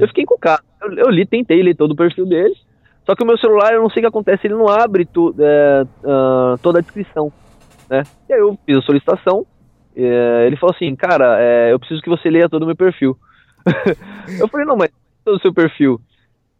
[0.00, 0.62] Eu fiquei com o cara.
[0.80, 2.54] Eu, eu li, tentei ler todo o perfil dele.
[3.04, 5.34] Só que o meu celular, eu não sei o que acontece, ele não abre tu-
[5.38, 7.32] é, ah, toda a descrição,
[7.90, 8.02] né?
[8.28, 9.44] E aí eu fiz a solicitação,
[9.96, 13.16] é, ele falou assim, cara, é, eu preciso que você leia todo o meu perfil.
[14.38, 14.90] eu falei, não, mas
[15.24, 16.00] todo o seu perfil.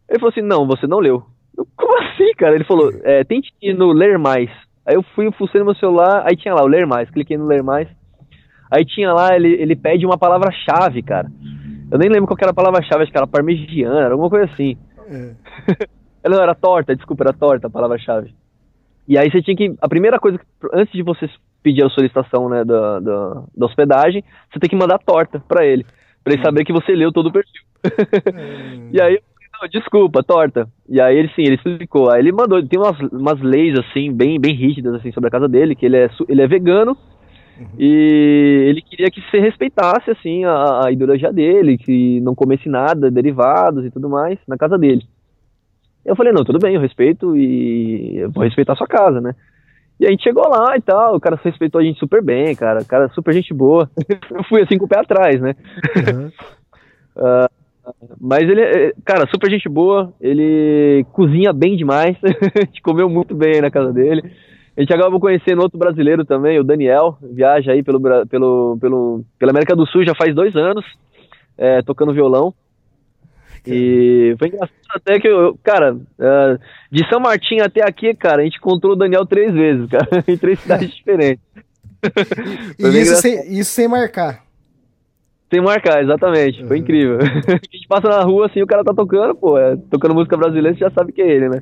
[0.09, 1.23] Ele falou assim, não, você não leu.
[1.57, 2.55] Eu, Como assim, cara?
[2.55, 4.49] Ele falou, é, tente ir no ler mais.
[4.85, 7.45] Aí eu fui, fucei no meu celular, aí tinha lá o ler mais, cliquei no
[7.47, 7.87] ler mais.
[8.69, 11.31] Aí tinha lá, ele, ele pede uma palavra-chave, cara.
[11.91, 14.51] Eu nem lembro qual que era a palavra-chave, acho que era parmegiana, era alguma coisa
[14.51, 14.77] assim.
[15.07, 15.33] é.
[16.23, 18.33] Ela não era torta, desculpa, era torta a palavra-chave.
[19.07, 19.75] E aí você tinha que.
[19.81, 21.29] A primeira coisa, que- antes de você
[21.61, 25.85] pedir a solicitação né, da, da, da hospedagem, você tem que mandar torta pra ele.
[26.23, 27.61] Pra ele saber que você leu todo o perfil.
[28.91, 30.67] e aí eu falei, não, desculpa, torta.
[30.87, 32.09] E aí ele sim, ele explicou.
[32.09, 35.47] Aí ele mandou, tem umas, umas leis assim, bem, bem rígidas assim, sobre a casa
[35.47, 36.97] dele, que ele é, ele é vegano.
[37.77, 43.11] E ele queria que você respeitasse assim a, a ideologia dele, que não comesse nada,
[43.11, 45.03] derivados e tudo mais na casa dele.
[46.05, 49.33] Eu falei, não, tudo bem, eu respeito e eu vou respeitar a sua casa, né?
[49.99, 52.81] E a gente chegou lá e tal, o cara respeitou a gente super bem, cara,
[52.81, 53.89] o cara super gente boa.
[54.31, 55.55] eu fui assim com o pé atrás, né?
[57.17, 57.47] Aham.
[58.19, 63.35] Mas ele, é, cara, super gente boa, ele cozinha bem demais, a gente comeu muito
[63.35, 64.23] bem na casa dele.
[64.75, 69.51] A gente acabou conhecendo outro brasileiro também, o Daniel, viaja aí pelo, pelo, pelo, pela
[69.51, 70.85] América do Sul já faz dois anos,
[71.57, 72.53] é, tocando violão.
[73.65, 76.57] E foi engraçado até que, eu, cara, é,
[76.91, 80.37] de São Martim até aqui, cara, a gente encontrou o Daniel três vezes, cara, em
[80.37, 81.43] três cidades diferentes.
[82.77, 84.43] E Foi isso sem, isso sem marcar.
[85.51, 86.65] Sem marcar, exatamente.
[86.65, 86.83] Foi Uhum.
[86.83, 87.17] incrível.
[87.47, 90.73] a gente passa na rua assim, o cara tá tocando, pô, é, tocando música brasileira,
[90.73, 91.61] você já sabe que é ele, né?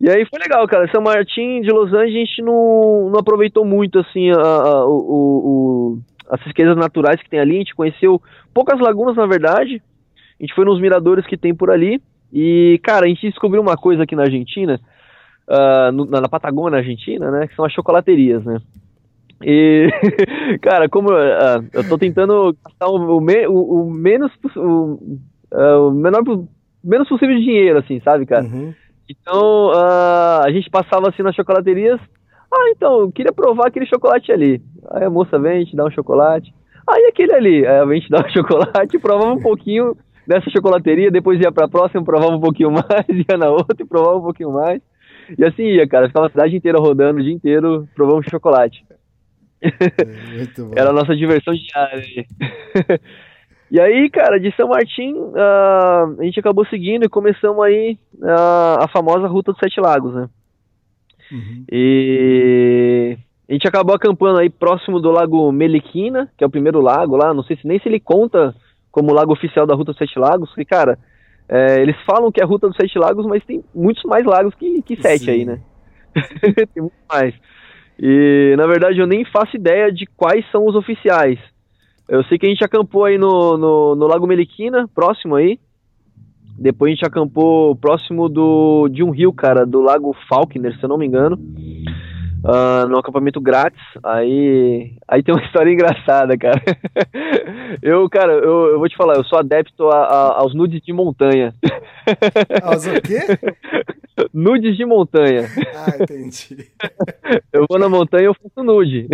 [0.00, 0.90] e aí foi legal, cara.
[0.90, 4.90] São Martin de Los Angeles, a gente não, não aproveitou muito, assim, a, a- o-
[5.94, 7.56] o- as riquezas naturais que tem ali.
[7.56, 8.20] A gente conheceu
[8.54, 9.80] poucas lagunas, na verdade.
[10.42, 12.02] A gente foi nos miradores que tem por ali.
[12.32, 14.80] E, cara, a gente descobriu uma coisa aqui na Argentina,
[15.48, 17.46] ah, no- na, Patagônia Argentina, né?
[17.46, 18.58] Que são as chocolaterias, né?
[19.44, 19.88] E,
[20.60, 24.98] cara, como ah, eu tô tentando gastar o, me- o- o menos, o,
[25.52, 26.22] ah, o menor,
[26.82, 28.44] menos possível de dinheiro, assim, sabe, cara?
[28.44, 28.74] Uhum.
[29.08, 32.00] Então, ah, a gente passava assim nas chocolaterias.
[32.52, 34.60] Ah, então, eu queria provar aquele chocolate ali.
[34.90, 36.52] Aí a moça vem, gente dá um chocolate.
[36.88, 41.40] Aí aquele ali, aí a gente dá um chocolate, provava um pouquinho dessa chocolateria, depois
[41.40, 44.80] ia pra próxima, provava um pouquinho mais, ia na outra e provava um pouquinho mais.
[45.38, 48.84] E assim ia, cara, ficava a cidade inteira rodando o dia inteiro, provando chocolate.
[48.90, 49.02] É.
[50.76, 52.04] Era a nossa diversão diária.
[53.70, 58.84] e aí, cara, de São Martim, ah, a gente acabou seguindo e começamos aí ah,
[58.84, 60.28] a famosa Ruta dos Sete Lagos, né?
[61.30, 61.64] Uhum.
[61.70, 63.16] E
[63.48, 67.32] a gente acabou acampando aí próximo do Lago Meliquina, que é o primeiro lago lá.
[67.32, 68.54] Não sei se nem se ele conta
[68.92, 70.98] como lago oficial da Ruta dos Sete Lagos, porque, cara,
[71.48, 74.54] é, eles falam que é a Ruta dos Sete Lagos, mas tem muitos mais lagos
[74.54, 75.30] que, que sete Sim.
[75.30, 75.60] aí, né?
[76.72, 77.34] tem muito mais.
[77.98, 81.38] E, na verdade, eu nem faço ideia de quais são os oficiais.
[82.08, 85.58] Eu sei que a gente acampou aí no, no, no Lago Meliquina, próximo aí.
[86.58, 90.88] Depois a gente acampou próximo do, de um rio, cara, do Lago Falkner, se eu
[90.88, 91.38] não me engano.
[92.44, 93.80] Ah, no acampamento grátis.
[94.02, 96.60] Aí, aí tem uma história engraçada, cara.
[97.82, 100.92] eu, cara, eu, eu vou te falar, eu sou adepto a- a- aos nudes de
[100.92, 101.54] montanha.
[102.04, 103.20] Ah, mas o quê?
[104.34, 105.46] nudes de montanha.
[105.72, 106.66] Ah, entendi.
[107.52, 109.06] Eu vou na montanha e eu faço nude.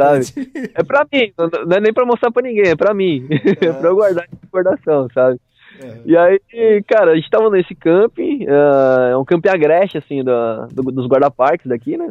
[0.00, 0.50] Ah, sabe?
[0.74, 3.26] É pra mim, não, é nem pra mostrar pra ninguém, é pra mim.
[3.60, 5.38] É pra eu guardar de recordação, sabe?
[5.82, 5.96] É.
[6.06, 10.66] E aí, cara, a gente tava nesse camping, ah, é um camping agreste, assim, da,
[10.72, 12.10] do- dos guarda-parques daqui, né?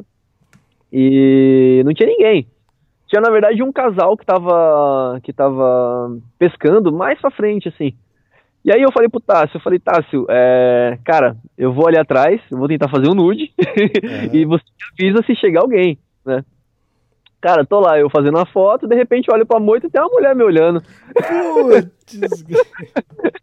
[0.93, 2.45] E não tinha ninguém.
[3.07, 7.93] Tinha, na verdade, um casal que tava, que tava pescando mais pra frente, assim.
[8.63, 12.39] E aí eu falei pro Tássio, eu falei, Tássio, é, cara, eu vou ali atrás,
[12.49, 13.51] eu vou tentar fazer um nude,
[14.31, 16.45] e você avisa se chegar alguém, né?
[17.43, 20.09] Cara, tô lá, eu fazendo a foto, de repente olho pra moita e tem uma
[20.09, 20.81] mulher me olhando.
[21.13, 22.45] Putz,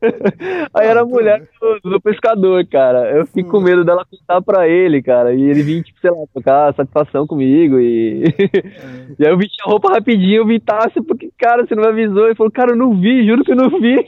[0.72, 3.10] Aí era a Ah, mulher do, do pescador, cara.
[3.10, 5.34] Eu fiquei com medo dela contar pra ele, cara.
[5.34, 7.78] E ele vinha, tipo, sei lá, tocar satisfação comigo.
[7.78, 8.24] E,
[9.18, 11.88] e aí eu vesti a roupa rapidinho, eu vi Tássio, porque, cara, você não me
[11.90, 12.24] avisou.
[12.24, 14.02] Ele falou, cara, eu não vi, juro que eu não vi.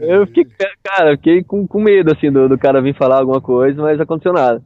[0.00, 0.46] eu fiquei,
[0.82, 4.32] cara, fiquei com, com medo, assim, do, do cara vir falar alguma coisa, mas aconteceu
[4.32, 4.60] nada.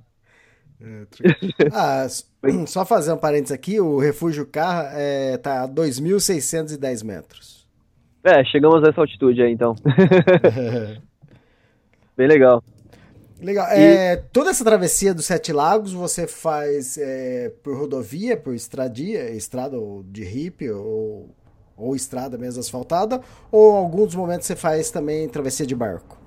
[1.72, 2.24] Ah, s-
[2.66, 7.66] só fazer um parênteses aqui, o Refúgio Carra é, tá a 2.610 metros.
[8.24, 9.74] É, chegamos a essa altitude aí, então.
[12.16, 12.62] Bem legal.
[13.40, 13.66] Legal.
[13.70, 19.78] É, toda essa travessia dos Sete Lagos você faz é, por rodovia, por estradia, estrada
[19.78, 21.30] ou de hippie ou,
[21.76, 23.20] ou estrada mesmo asfaltada,
[23.52, 26.18] ou alguns momentos você faz também travessia de barco?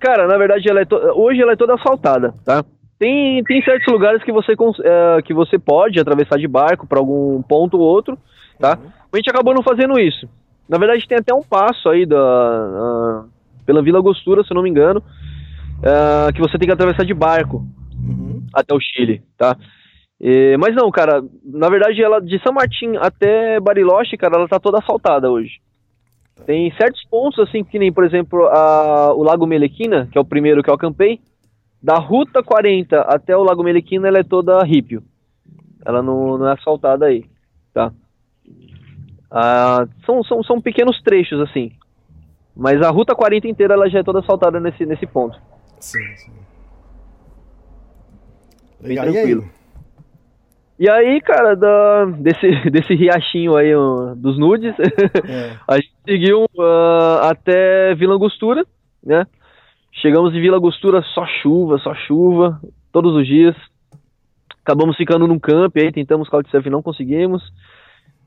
[0.00, 2.64] Cara, na verdade, ela é to- hoje ela é toda asfaltada, tá?
[2.98, 7.42] Tem, tem certos lugares que você, eh, que você pode atravessar de barco para algum
[7.42, 8.18] ponto ou outro,
[8.58, 8.78] tá?
[9.12, 10.28] A gente acabou não fazendo isso.
[10.68, 13.24] Na verdade, tem até um passo aí da, ah,
[13.66, 15.02] pela Vila Gostura, se eu não me engano,
[15.84, 17.64] ah, que você tem que atravessar de barco
[18.02, 18.42] Uhum.
[18.54, 19.56] até o Chile, tá?
[20.20, 24.58] E- mas não, cara, na verdade, ela de São Martim até Bariloche, cara, ela tá
[24.58, 25.60] toda asfaltada hoje.
[26.46, 30.24] Tem certos pontos, assim, que nem, por exemplo, a, o Lago Melequina, que é o
[30.24, 31.20] primeiro que eu acampei,
[31.82, 35.02] da Ruta 40 até o Lago Melequina, ela é toda rípio.
[35.84, 37.24] Ela não, não é asfaltada aí,
[37.72, 37.92] tá?
[39.30, 41.72] Ah, são, são, são pequenos trechos, assim.
[42.56, 45.38] Mas a Ruta 40 inteira, ela já é toda asfaltada nesse, nesse ponto.
[45.78, 46.32] Sim, sim.
[48.80, 49.04] Bem Legal.
[49.04, 49.14] E aí?
[49.14, 49.56] tranquilo.
[50.78, 55.56] E aí, cara, da, desse, desse riachinho aí ó, dos nudes, É.
[55.66, 58.64] a gente seguiu ah, até Vila Angostura,
[59.02, 59.26] né?
[60.00, 62.60] Chegamos em Vila Angostura, só chuva, só chuva,
[62.92, 63.56] todos os dias.
[64.62, 67.42] Acabamos ficando num camping aí, tentamos couchsurfing, não conseguimos.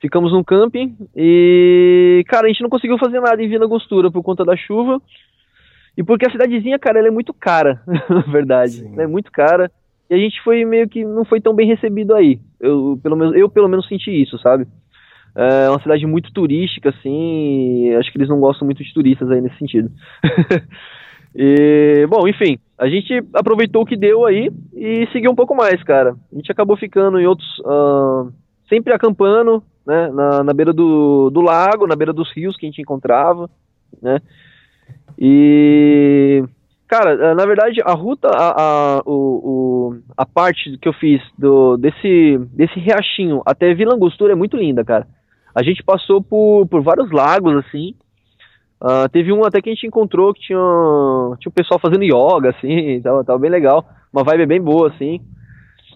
[0.01, 4.23] Ficamos num camping e, cara, a gente não conseguiu fazer nada em Vila Angostura por
[4.23, 5.01] conta da chuva.
[5.97, 8.71] E porque a cidadezinha, cara, ela é muito cara, na verdade.
[8.71, 8.93] Sim.
[8.93, 9.69] Ela é muito cara.
[10.09, 12.39] E a gente foi meio que não foi tão bem recebido aí.
[12.59, 14.65] Eu pelo menos, eu, pelo menos senti isso, sabe?
[15.35, 17.93] É uma cidade muito turística, assim.
[17.95, 19.91] Acho que eles não gostam muito de turistas aí nesse sentido.
[21.35, 25.81] e, bom, enfim, a gente aproveitou o que deu aí e seguiu um pouco mais,
[25.83, 26.15] cara.
[26.31, 27.47] A gente acabou ficando em outros.
[27.65, 28.25] ah,
[28.67, 30.09] sempre acampando, né?
[30.09, 33.49] Na, na beira do, do lago, na beira dos rios que a gente encontrava,
[34.01, 34.19] né?
[35.17, 36.43] E.
[36.87, 39.11] Cara, eh, na verdade, a ruta, a, a, o,
[39.93, 44.57] o- a parte que eu fiz do, desse, desse riachinho até Vila Angostura é muito
[44.57, 45.07] linda, cara.
[45.53, 47.93] A gente passou por, por vários lagos, assim.
[48.81, 50.57] Ah, teve um até que a gente encontrou que tinha,
[51.39, 53.85] tinha o pessoal fazendo yoga, assim, tava, tava bem legal.
[54.11, 55.19] Uma vibe bem boa, assim.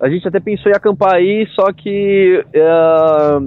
[0.01, 3.39] A gente até pensou em acampar aí, só que eh,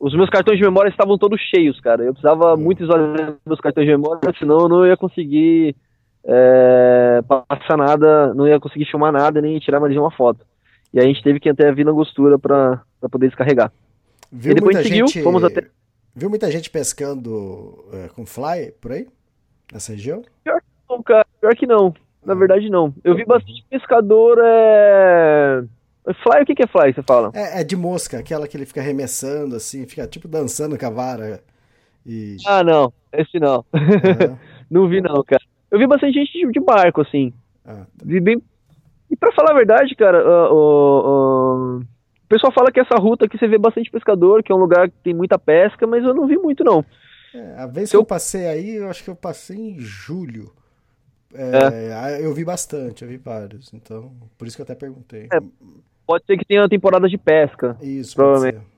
[0.00, 2.02] os meus cartões de memória estavam todos cheios, cara.
[2.02, 5.76] Eu precisava muito visualizar meus cartões de memória, senão eu não ia conseguir
[6.24, 10.44] é, passar nada, não ia conseguir filmar nada, nem tirar mais uma foto.
[10.92, 13.70] E aí a gente teve que até a Vila Angostura pra, pra poder descarregar.
[14.30, 15.66] Viu E depois muita seguiu, gente, fomos até-
[16.14, 19.06] Viu muita gente pescando é, com fly por aí?
[19.72, 20.22] Nessa região?
[20.88, 21.94] Não, cara, pior que não.
[22.24, 22.94] Na verdade, não.
[23.02, 24.38] Eu vi bastante pescador.
[24.42, 25.62] É...
[26.22, 26.92] Fly, o que, que é fly?
[26.92, 27.30] Você fala?
[27.34, 30.90] É, é de mosca, aquela que ele fica arremessando, assim, fica tipo dançando com a
[30.90, 31.42] vara.
[32.04, 32.36] E.
[32.46, 32.92] Ah, não.
[33.12, 33.64] Esse não.
[33.72, 34.38] Aham.
[34.70, 35.42] não vi, não, cara.
[35.70, 37.32] Eu vi bastante gente de, barco, assim.
[37.64, 38.42] Ah, Vi bem.
[39.10, 40.18] E pra falar a verdade, cara,
[40.52, 41.82] o- o- o
[42.32, 44.96] pessoal fala que essa ruta aqui você vê bastante pescador, que é um lugar que
[45.04, 46.84] tem muita pesca, mas eu não vi muito, não.
[47.34, 49.78] é, a vez Se que eu eu- passei aí, eu acho que eu passei em
[49.80, 50.50] julho.
[51.34, 53.72] É, aí Eu vi bastante, eu vi vários.
[53.72, 55.28] Então, por isso que eu até perguntei.
[55.32, 55.38] É,
[56.06, 57.76] Pode ser que tenha temporada de pesca.
[57.80, 58.58] Isso, pode provavelmente.
[58.58, 58.72] ser.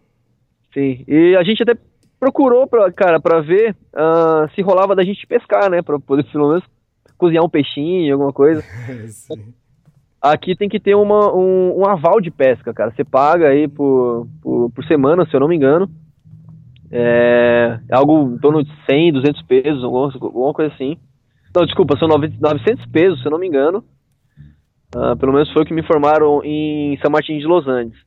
[0.75, 1.75] Sim, e a gente até
[2.21, 5.83] procurou, pra, cara, pra ver ah, se rolava da gente pescar, né?
[5.83, 6.65] Pra poder pelo menos
[7.19, 8.63] cozinhar um peixinho, alguma coisa.
[9.09, 9.53] Sim.
[10.25, 12.91] Aqui tem que ter uma, um, um aval de pesca, cara.
[12.91, 15.87] Você paga aí por, por, por semana, se eu não me engano.
[16.91, 20.97] É algo em torno de 100, 200 pesos, alguma, coisa assim.
[21.55, 23.85] Não, desculpa, são 900 900 pesos, se eu não me engano.
[24.97, 27.99] Ah, pelo menos foi o que me informaram em São Martin de Los Andes.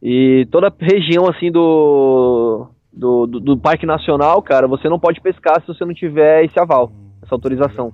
[0.00, 5.20] E toda a região, assim, do, do, do, do Parque Nacional, cara, você não pode
[5.20, 7.92] pescar se você não tiver esse aval, essa autorização.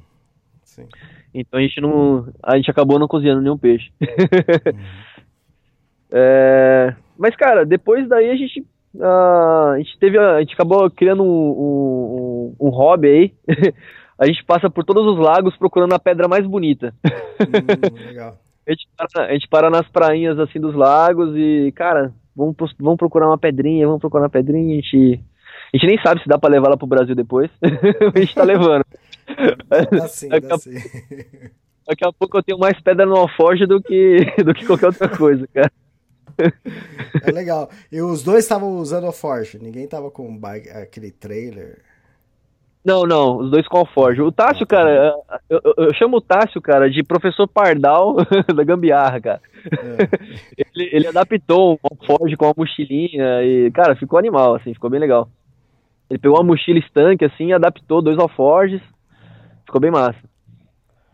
[0.65, 0.87] Sim.
[1.35, 2.27] Então a gente não.
[2.43, 3.91] A gente acabou não cozinhando nenhum peixe.
[6.11, 8.67] É, mas, cara, depois daí a gente.
[9.01, 10.19] ah, a gente teve.
[10.19, 13.35] a- gente acabou criando um, um, um- hobby aí.
[14.19, 16.95] a gente passa por todos os lagos procurando a pedra mais bonita.
[17.05, 18.37] Hum, legal.
[18.65, 22.97] A gente, para, a gente para nas prainhas assim dos lagos e, cara, vamos, vamos
[22.97, 25.21] procurar uma pedrinha, vamos procurar uma pedrinha, a gente.
[25.75, 27.51] A gente nem sabe se dá pra levar ela pro Brasil depois.
[28.15, 28.85] a gente tá levando.
[29.91, 30.75] Dá sim, Daqui dá a- sim.
[31.87, 35.09] Daqui a pouco eu tenho mais pedra no alforje do que, do que qualquer outra
[35.09, 35.71] coisa, cara.
[37.27, 37.69] É legal.
[37.91, 41.83] E os dois estavam usando a Forge, ninguém tava com bike, aquele trailer.
[42.85, 44.21] Não, não, os dois com alforje.
[44.23, 45.15] O Tássio, cara,
[45.49, 48.17] eu, eu- eu chamo o Tássio, cara, de professor Pardal
[48.55, 49.41] da gambiarra, cara.
[49.67, 50.65] É.
[50.75, 54.99] Ele, ele adaptou um alforje com uma mochilinha e, cara, ficou animal, assim, ficou bem
[55.01, 55.29] legal.
[56.11, 58.81] Ele pegou uma mochila estanque, assim, adaptou dois alforjes,
[59.73, 60.19] ficou bem massa.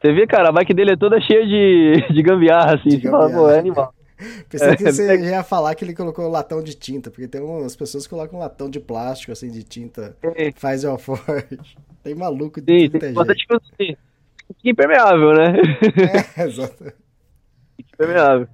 [0.02, 3.28] Você vê, cara, a bike dele é toda cheia de, de gambiarra, assim, De fala,
[3.28, 3.42] gambiarra.
[3.44, 3.94] pô, é animal.
[4.50, 7.40] Pensei que É, você é- ia falar que ele colocou latão de tinta, porque tem
[7.40, 10.50] umas pessoas que colocam latão de plástico, assim, de tinta, É.
[10.52, 11.58] faz o Forge.
[12.02, 13.96] Tem maluco de Sim, tem é bastante coisa assim.
[14.64, 15.52] Impermeável, né?
[16.36, 16.92] É, exato.
[17.78, 18.48] impermeável.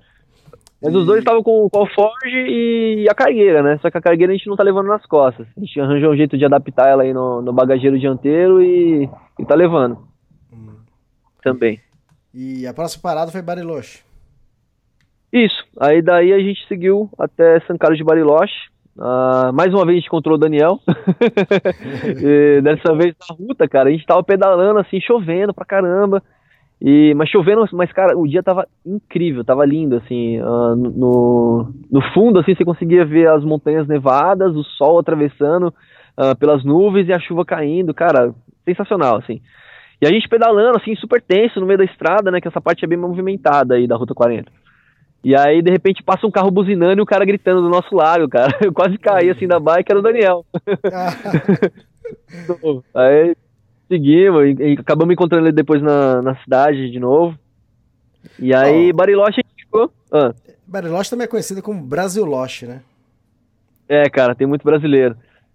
[0.85, 3.79] Mas os dois estavam com, o Forge e a cargueira, né?
[3.81, 5.47] Só que a cargueira a gente não tá levando nas costas.
[5.57, 9.09] A gente arranjou um jeito de adaptar ela aí no, no bagageiro dianteiro e,
[9.39, 10.07] e tá levando.
[10.53, 10.77] Hum.
[11.43, 11.81] Também.
[12.35, 14.03] E a próxima parada foi Bariloche.
[15.33, 15.65] Isso.
[15.81, 18.69] Aí daí a gente seguiu até São Carlos de Bariloche.
[18.99, 20.81] Ah, mais uma vez a gente encontrou o Daniel.
[22.63, 26.23] Dessa vez na ruta, cara, a gente tava pedalando assim, chovendo pra caramba.
[26.81, 32.03] E, mas chovendo, mas cara, o dia tava incrível, tava lindo, assim, ah, no- no,
[32.13, 35.73] fundo, assim, você conseguia ver as montanhas nevadas, o sol atravessando
[36.17, 39.41] ah, pelas nuvens e a chuva caindo, cara, sensacional, assim.
[40.03, 42.85] E a gente pedalando, assim, super tenso no meio da estrada, né, que essa parte
[42.85, 44.51] é bem movimentada aí da Ruta 40.
[45.25, 48.29] E aí, de repente, passa um carro buzinando e o cara gritando do nosso lado,
[48.29, 48.53] cara.
[48.63, 50.45] Eu quase caí, assim, da bike, era o Daniel.
[52.95, 53.35] Aí
[53.89, 57.39] seguimos e, e acabamos encontrando ele depois na, na cidade de novo.
[58.39, 58.97] E aí, Ó.
[58.97, 59.91] Bariloche ficou.
[60.13, 60.33] Ah,
[60.67, 62.81] Bariloche também é conhecida como Brasiloche, né?
[63.89, 65.17] é, cara, tem muito brasileiro.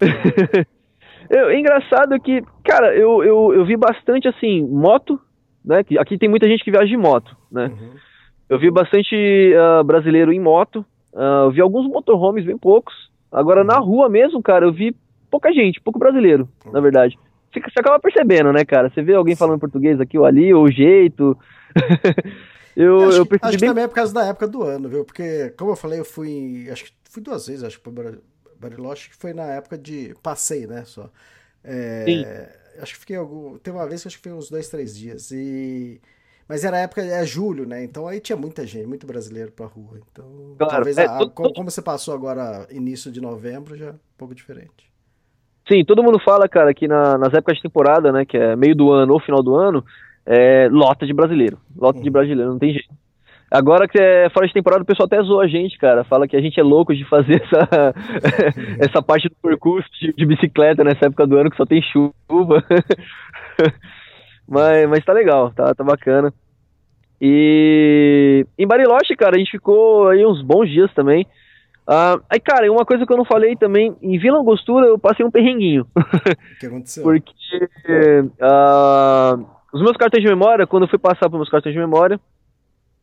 [1.28, 5.20] Eu- é engraçado que, cara, eu, eu, eu vi bastante assim, moto,
[5.64, 5.84] né?
[5.84, 7.66] que Aqui tem muita gente que viaja de moto, né?
[7.66, 7.90] Uhum.
[8.48, 9.14] Eu vi bastante
[9.56, 10.84] ah, brasileiro em moto.
[11.14, 12.92] ah, eu vi alguns motorhomes, bem poucos.
[13.30, 14.92] Agora, na rua mesmo, cara, eu vi
[15.30, 17.16] pouca gente, pouco brasileiro, na verdade.
[17.52, 18.90] Você, acaba percebendo, né, cara?
[18.90, 21.36] Você vê alguém falando português aqui ou ali, ou o jeito.
[22.76, 23.70] eu, acho, eu percebi acho que bem.
[23.70, 25.04] também é por causa da época do ano, viu?
[25.04, 26.68] Porque, como eu falei, eu fui.
[26.70, 28.18] Acho que fui duas vezes, acho Bar-
[28.58, 30.84] Bariloche, que foi na época de passeio, né?
[30.84, 31.10] Só.
[31.64, 32.26] É, Sim.
[32.80, 33.58] Acho que fiquei algum.
[33.58, 35.30] Teve uma vez que acho que foi uns dois, três dias.
[35.32, 36.00] E.
[36.48, 37.84] Mas era época, é julho, né?
[37.84, 40.00] Então aí tinha muita gente, muito brasileiro pra rua.
[40.10, 43.92] Então, Claro, talvez, é, a- como, como você passou agora, início de novembro, já é
[43.92, 44.89] um pouco diferente.
[45.70, 48.74] Sim, todo mundo fala, cara, que na- nas épocas de temporada, né, que é meio
[48.74, 49.84] do ano ou final do ano,
[50.26, 51.58] é lota de brasileiro.
[51.76, 52.88] Lota de brasileiro, não tem jeito.
[53.50, 56.04] Agora que é fora de temporada, o pessoal até zoa a gente, cara.
[56.04, 57.94] Fala que a gente é louco de fazer essa,
[58.78, 62.64] essa parte do percurso de, de bicicleta nessa época do ano que só tem chuva.
[64.48, 66.32] mas, mas tá legal, tá, tá bacana.
[67.20, 71.26] E em Bariloche, cara, a gente ficou aí uns bons dias também.
[71.92, 75.26] Ah, aí, cara, uma coisa que eu não falei também, em Vila Angostura eu passei
[75.26, 75.88] um perrenguinho.
[75.96, 77.02] O que aconteceu?
[77.02, 79.36] Porque ah,
[79.72, 82.20] os meus cartões de memória, quando eu fui passar para meus cartões de memória,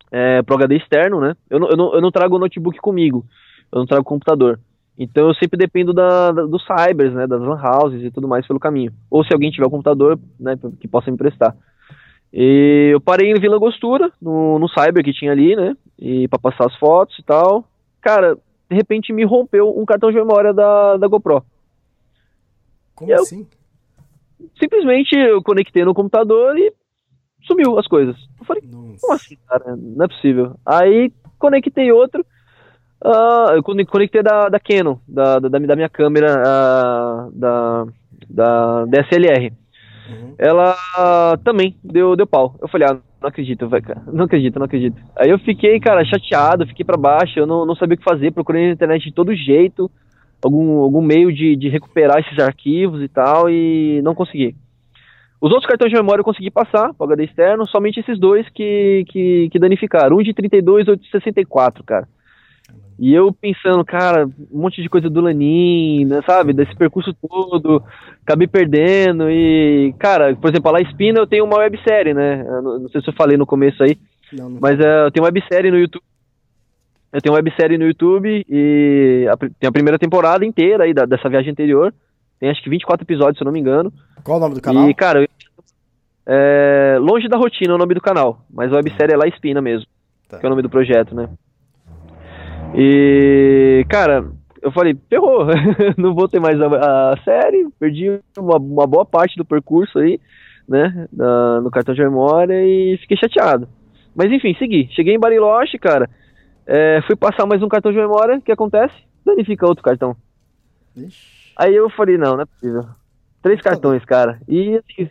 [0.10, 1.36] é, pro HD externo, né?
[1.50, 3.26] Eu não, eu, não, eu não trago o notebook comigo,
[3.74, 4.58] eu não trago o computador.
[4.98, 7.28] Então eu sempre dependo da, da- dos cybers, né?
[7.28, 8.94] Das lan houses e tudo mais pelo caminho.
[9.12, 10.58] Ou se alguém tiver o computador, né?
[10.80, 11.54] Que possa me emprestar.
[12.34, 15.76] E eu parei em Vila Angostura, no, no cyber que tinha ali, né?
[16.00, 17.66] E para passar as fotos e tal.
[18.02, 18.38] Cara,
[18.70, 21.44] de repente me rompeu um cartão de memória da, da GoPro.
[22.96, 23.48] Como eu- assim?
[24.58, 26.74] simplesmente eu conectei no computador e
[27.44, 28.16] sumiu as coisas.
[28.40, 29.14] Eu falei, como Nossa.
[29.14, 29.76] assim, cara?
[29.76, 30.56] Não é possível.
[30.66, 32.26] Aí conectei outro,
[33.04, 37.86] ah, eu conec- conectei da, da Canon, da, da, da minha câmera ah, da,
[38.30, 39.54] da DSLR.
[40.10, 40.36] Uhum.
[40.38, 42.56] Ela ah, também deu, deu pau.
[42.62, 44.04] Eu falei, ah, não acredito, cara.
[44.12, 45.02] Não acredito, não acredito.
[45.16, 48.32] Aí eu fiquei, cara, chateado, fiquei pra baixo, eu não, não sabia o que fazer,
[48.32, 49.90] procurei na internet de todo jeito,
[50.44, 54.56] algum, algum meio de, de recuperar esses arquivos e tal, e não consegui.
[55.40, 59.04] Os outros cartões de memória eu consegui passar para HD externo, somente esses dois que,
[59.08, 60.18] que, que danificaram.
[60.18, 62.08] Um de 32 e outro de 64, cara.
[63.00, 66.52] E eu pensando, cara, um monte de coisa do Lanin, né, sabe?
[66.52, 67.84] Desse percurso todo,
[68.24, 69.30] acabei perdendo.
[69.30, 72.44] E, cara, por exemplo, a La Espina eu tenho uma websérie, né?
[72.44, 73.98] Não, não sei se eu falei no começo aí,
[74.34, 76.02] Não, não mas é, eu tenho uma websérie no YouTube.
[77.14, 81.06] Eu tenho uma websérie no YouTube e a, tem a primeira temporada inteira aí da-
[81.06, 81.94] dessa viagem anterior.
[82.40, 83.94] Tem acho que 24 episódios, se eu não me engano.
[84.24, 84.90] Qual o nome do canal?
[84.90, 85.28] E, cara, eu-
[86.26, 89.62] é, Longe da Rotina é o nome do canal, mas a websérie é La Espina
[89.62, 89.86] mesmo.
[90.28, 90.40] Tá.
[90.40, 91.30] Que é o nome do projeto, né?
[92.76, 94.26] E, cara,
[94.62, 95.48] eu falei, ferrou,
[95.98, 100.20] não vou ter mais a, a série, perdi uma, uma, boa parte do percurso aí,
[100.68, 103.68] né, na, no cartão de memória e fiquei chateado.
[104.16, 104.90] Mas enfim, segui.
[104.92, 106.10] Cheguei em Bariloche, cara,
[106.66, 108.96] é, fui passar mais um cartão de memória, o que acontece?
[109.26, 110.16] Danifica outro cartão.
[110.96, 111.54] Ixi.
[111.58, 112.86] Aí eu falei, não, não é possível.
[113.42, 114.40] Três cartões, cara.
[114.48, 115.10] E assim,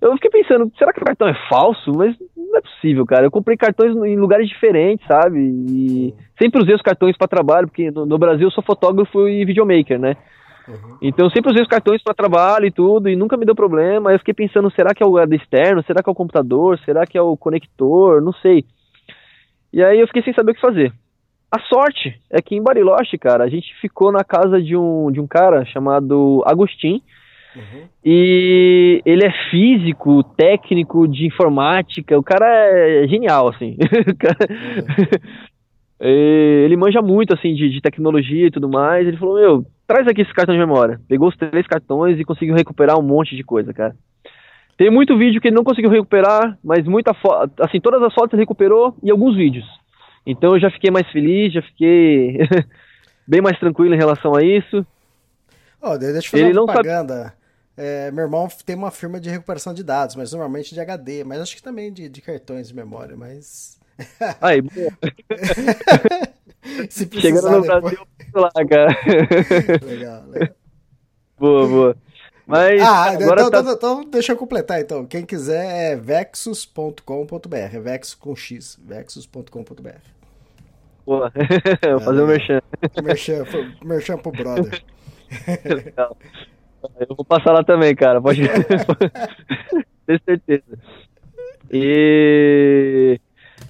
[0.00, 1.92] eu fiquei pensando, será que o cartão é falso?
[1.94, 3.26] Mas não é possível, cara.
[3.26, 5.38] Eu comprei cartões em lugares diferentes, sabe?
[5.38, 9.44] E sempre usei os cartões para trabalho, porque no, no, Brasil eu sou fotógrafo e
[9.44, 10.16] videomaker, né?
[10.68, 10.98] Uhum.
[11.00, 14.12] Então sempre usei os cartões para trabalho e tudo, e nunca me deu problema.
[14.12, 15.82] Eu fiquei pensando, será que é o externo?
[15.84, 16.78] Será que é o computador?
[16.84, 18.20] Será que é o conector?
[18.20, 18.64] Não sei.
[19.72, 20.92] E aí eu fiquei sem saber o que fazer.
[21.50, 25.20] A sorte é que em Bariloche, cara, a gente ficou na casa de um, de
[25.20, 27.00] um cara chamado Agostinho,
[27.56, 27.88] Uhum.
[28.04, 33.76] E ele é físico, técnico de informática, o cara é genial, assim.
[34.18, 34.36] cara...
[34.48, 35.46] Uhum.
[35.98, 39.06] ele manja muito, assim, de, de, tecnologia e tudo mais.
[39.06, 41.00] Ele falou, meu, traz aqui esse cartão de memória.
[41.08, 43.96] Pegou os três cartões e conseguiu recuperar um monte de coisa, cara.
[44.76, 48.34] Tem muito vídeo que ele não conseguiu recuperar, mas muita foto, assim, todas as fotos
[48.34, 49.64] ele recuperou e alguns vídeos.
[50.26, 52.40] Então eu já fiquei mais feliz, já fiquei
[53.26, 54.84] bem mais tranquilo em relação a isso.
[55.80, 57.14] Oh, deixa eu fazer ele uma propaganda.
[57.14, 57.35] Sabe...
[57.76, 61.40] É, meu irmão tem uma firma de recuperação de dados, mas normalmente de HD, mas
[61.40, 63.78] acho que também de, de cartões de memória, mas.
[64.40, 64.92] Aí, boa.
[66.88, 67.82] Se Chegando no depois...
[67.82, 68.96] Brasil, lá, cara.
[69.84, 70.56] legal, legal.
[71.38, 71.96] Boa, boa.
[72.46, 73.60] Mas ah, agora então, tá...
[73.60, 75.04] então, então, deixa eu completar então.
[75.04, 79.98] Quem quiser é vexus.com.br, é vex com x, vexus.com.br.
[81.04, 81.30] Boa,
[81.90, 82.62] vou fazer o um merchan.
[83.04, 83.44] Merchan,
[83.84, 84.82] merchan pro brother.
[85.62, 86.16] Legal.
[87.00, 88.20] Eu vou passar lá também, cara.
[88.20, 88.42] Pode
[90.06, 90.78] ter certeza.
[91.72, 93.18] E.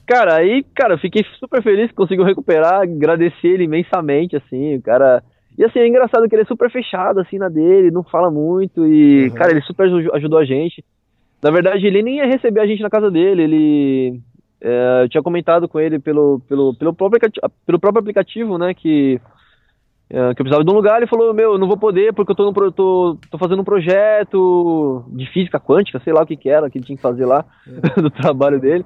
[0.06, 4.82] Cara, aí, cara, eu fiquei super feliz que conseguiu recuperar, agradecer ele imensamente, assim, o
[4.82, 5.22] cara.
[5.58, 8.86] E assim, é engraçado que ele é super fechado, assim, na dele, não fala muito,
[8.86, 9.34] e, uhum.
[9.34, 10.84] cara, ele super ajudou a gente.
[11.42, 14.20] Na verdade, ele nem ia receber a gente na casa dele, ele.
[14.60, 17.20] É, eu tinha comentado com ele pelo, pelo, pelo, próprio,
[17.66, 19.20] pelo próprio aplicativo, né, que
[20.08, 22.44] que eu precisava de um lugar, ele falou, meu, não vou poder porque eu tô,
[22.44, 26.70] no, tô, tô fazendo um projeto de física quântica, sei lá o que que era,
[26.70, 27.98] que ele tinha que fazer lá, é.
[28.00, 28.84] do trabalho dele,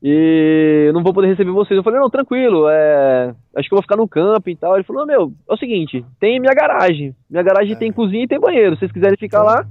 [0.00, 1.76] e eu não vou poder receber vocês.
[1.76, 4.74] Eu falei, não, tranquilo, é, acho que eu vou ficar no campo e tal.
[4.74, 7.76] Ele falou, meu, é o seguinte, tem minha garagem, minha garagem é.
[7.76, 9.66] tem cozinha e tem banheiro, se vocês quiserem ficar lá,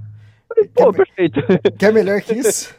[0.48, 1.40] falei, pô, quer perfeito.
[1.78, 2.74] Quer melhor que isso?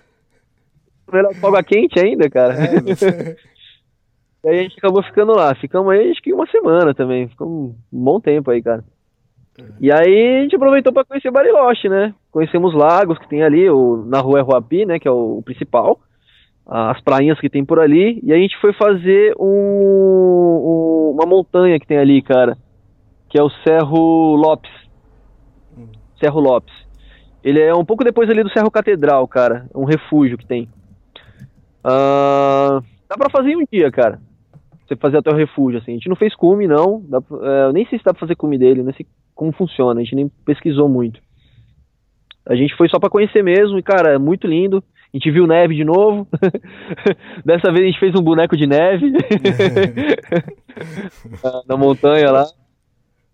[1.12, 2.56] melhor que água quente ainda, cara.
[2.56, 3.36] É,
[4.44, 5.56] E aí a gente acabou ficando lá.
[5.56, 7.30] Ficamos aí acho que uma semana também.
[7.30, 8.84] Ficamos um bom tempo aí, cara.
[9.80, 12.14] E aí a gente aproveitou para conhecer Bariloche, né?
[12.30, 15.00] Conhecemos lagos que tem ali, o, na rua Ruapi, né?
[15.00, 16.00] Que é o, o, principal.
[16.66, 18.20] As prainhas que tem por ali.
[18.22, 22.58] E a gente foi fazer um, um, uma montanha que tem ali, cara.
[23.30, 24.72] Que é o Cerro Lopes.
[26.20, 26.74] Cerro Lopes.
[27.44, 29.68] Ele é um pouco depois ali do Cerro Catedral, cara.
[29.74, 30.68] Um refúgio que tem.
[31.86, 34.20] Uh, dá pra fazer em um dia, cara
[34.88, 35.92] você fazer até o refúgio, assim.
[35.92, 37.02] A gente não fez cume, não.
[37.08, 39.06] Dá, é, eu nem sei se dá pra fazer cume dele, nem sei
[39.36, 41.20] como funciona, a gente nem pesquisou muito.
[42.46, 44.84] A gente foi só para conhecer mesmo, e cara, é muito lindo.
[45.14, 46.28] A gente viu neve de novo.
[47.46, 49.12] Dessa vez a gente fez um boneco de neve
[51.68, 52.46] na montanha lá.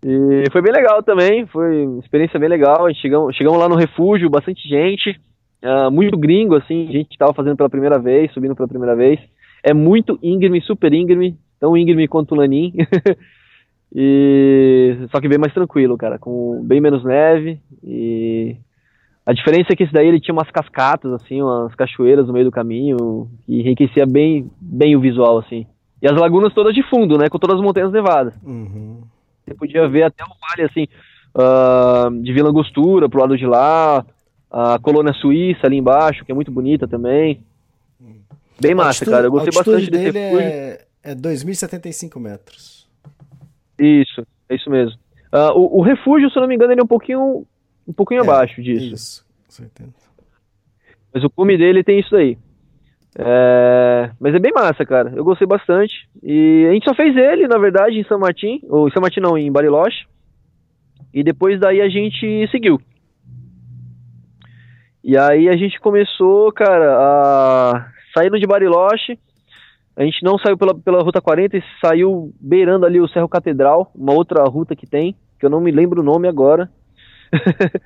[0.04, 2.86] E foi bem legal também, foi uma experiência bem legal.
[2.86, 5.20] A gente chegamos, chegamos lá no refúgio, bastante gente,
[5.62, 9.20] uh, muito gringo, assim, gente que estava fazendo pela primeira vez, subindo pela primeira vez.
[9.62, 12.72] É muito íngreme, super íngreme, tão íngreme quanto o Lanin.
[13.94, 18.56] e só que bem mais tranquilo, cara, com bem menos neve e
[19.24, 22.46] a diferença é que esse daí ele tinha umas cascatas assim, umas cachoeiras no meio
[22.46, 25.66] do caminho que enriquecia bem, bem o visual assim.
[26.02, 28.34] E as lagunas todas de fundo, né, com todas as montanhas nevadas.
[28.42, 29.02] Uhum.
[29.44, 30.88] Você podia ver até o vale assim
[31.36, 34.04] uh, de Vila Angostura pro lado de lá,
[34.50, 37.40] a colônia suíça ali embaixo, que é muito bonita também.
[38.60, 39.26] Bem massa, altitude, cara.
[39.26, 40.40] Eu gostei bastante desse refúgio.
[40.40, 42.88] É, é 2.075 metros.
[43.78, 44.98] Isso, é isso mesmo.
[45.32, 47.46] Uh, o, o, refúgio, se eu não me engano, ele é um pouquinho,
[47.86, 48.94] um pouquinho é, abaixo disso.
[48.94, 49.92] Isso, certeza.
[51.12, 52.36] Mas o cume dele tem isso daí.
[53.18, 55.12] É, mas é bem massa, cara.
[55.14, 56.08] Eu gostei bastante.
[56.22, 58.60] E a gente só fez ele, na verdade, em São Martin.
[58.68, 60.06] Ou em São Martin não, em Bariloche.
[61.12, 62.80] E depois daí a gente seguiu.
[65.02, 69.18] E aí a gente começou, cara, a Saindo de Bariloche,
[69.96, 73.90] a gente não saiu pela, pela Ruta 40 e saiu beirando ali o Cerro Catedral,
[73.94, 76.70] uma outra ruta que tem, que eu não me lembro o nome agora.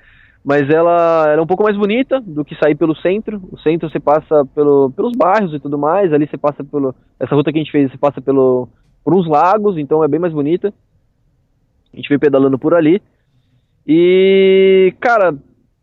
[0.45, 3.41] mas ela era um pouco mais bonita do que sair pelo centro.
[3.51, 6.93] O centro você passa pelo, pelos bairros e tudo mais, ali você passa pelo.
[7.19, 8.69] Essa ruta que a gente fez, você passa pelo,
[9.03, 10.71] por uns lagos, então é bem mais bonita.
[11.91, 13.01] A gente veio pedalando por ali.
[13.87, 15.35] E, cara,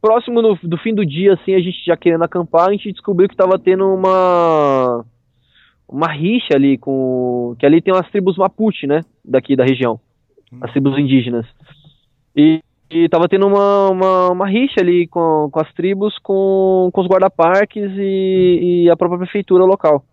[0.02, 3.28] próximo no, do fim do dia, assim, a gente já querendo acampar, a gente descobriu
[3.28, 5.04] que tava tendo uma
[5.88, 10.00] uma rixa ali com que ali tem umas tribos Mapuche, né, daqui da região,
[10.60, 11.46] as tribos indígenas.
[12.36, 12.60] E
[12.94, 17.06] e tava tendo uma, uma, uma, rixa ali com, com as tribos, com, com os
[17.06, 20.04] guarda-parques e, e, a própria prefeitura local.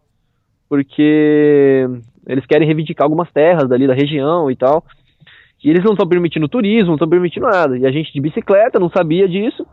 [0.70, 1.86] Porque
[2.26, 4.86] eles querem reivindicar algumas terras dali da região e tal.
[5.64, 7.78] E eles não estão permitindo turismo, não estão permitindo nada.
[7.78, 9.64] E a gente de bicicleta não sabia disso,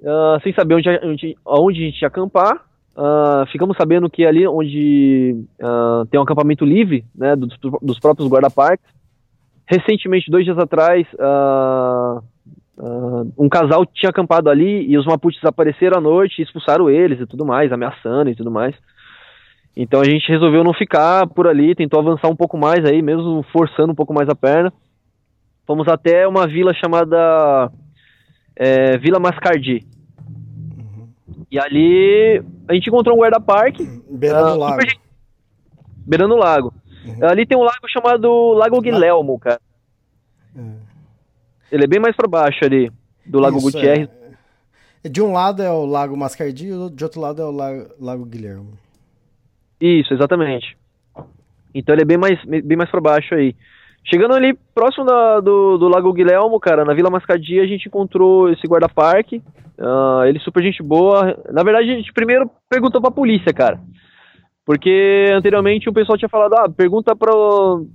[0.00, 2.56] uh, sem saber onde, onde, onde a gente ia acampar.
[2.96, 8.28] Uh, ficamos sabendo que ali onde uh, tem um acampamento livre, né, dos, dos próprios
[8.28, 8.86] guarda-parques,
[9.66, 11.06] recentemente, dois dias atrás,
[13.38, 17.26] um casal tinha acampado ali e os Mapuches apareceram à noite e expulsaram eles e
[17.26, 18.74] tudo mais, ameaçando e tudo mais.
[19.76, 23.42] Então a gente resolveu não ficar por ali, tentou avançar um pouco mais aí, mesmo
[23.52, 24.72] forçando um pouco mais a perna.
[25.66, 27.70] Fomos até uma vila chamada
[28.56, 29.86] é, Vila Mascardi.
[30.78, 31.08] Uhum.
[31.50, 33.84] E ali a gente encontrou um guarda-parque.
[34.10, 34.80] Beirando uh, o lago.
[34.82, 35.00] Super...
[36.06, 36.74] Beirando o lago.
[37.04, 37.26] Uhum.
[37.26, 39.60] Ali tem um lago chamado Lago Guilhermo, cara.
[40.56, 40.60] É.
[41.72, 42.90] Ele é bem mais para baixo ali,
[43.26, 44.08] do Lago Isso, Gutierrez.
[45.02, 45.08] É.
[45.08, 48.24] De um lado é o Lago Mascardi e de outro lado é o Lago, lago
[48.24, 48.74] Guilherme.
[49.80, 50.76] Isso, exatamente.
[51.74, 53.54] Então ele é bem mais, bem mais para baixo aí.
[54.06, 58.50] Chegando ali próximo da, do, do Lago Guilhermo, cara, na Vila Mascardi, a gente encontrou
[58.50, 59.42] esse guarda-parque.
[59.78, 61.36] Uh, ele super gente boa.
[61.50, 63.80] Na verdade, a gente primeiro perguntou pra polícia, cara.
[64.64, 67.32] Porque anteriormente o pessoal tinha falado, ah, pergunta para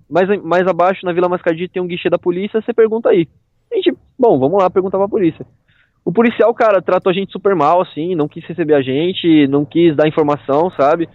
[0.09, 3.27] mais, mais abaixo na Vila Mascardi tem um guichê da polícia, você pergunta aí.
[3.71, 5.45] A gente, bom, vamos lá perguntar pra polícia.
[6.05, 9.65] O policial, cara, tratou a gente super mal, assim, não quis receber a gente, não
[9.65, 11.09] quis dar informação, sabe?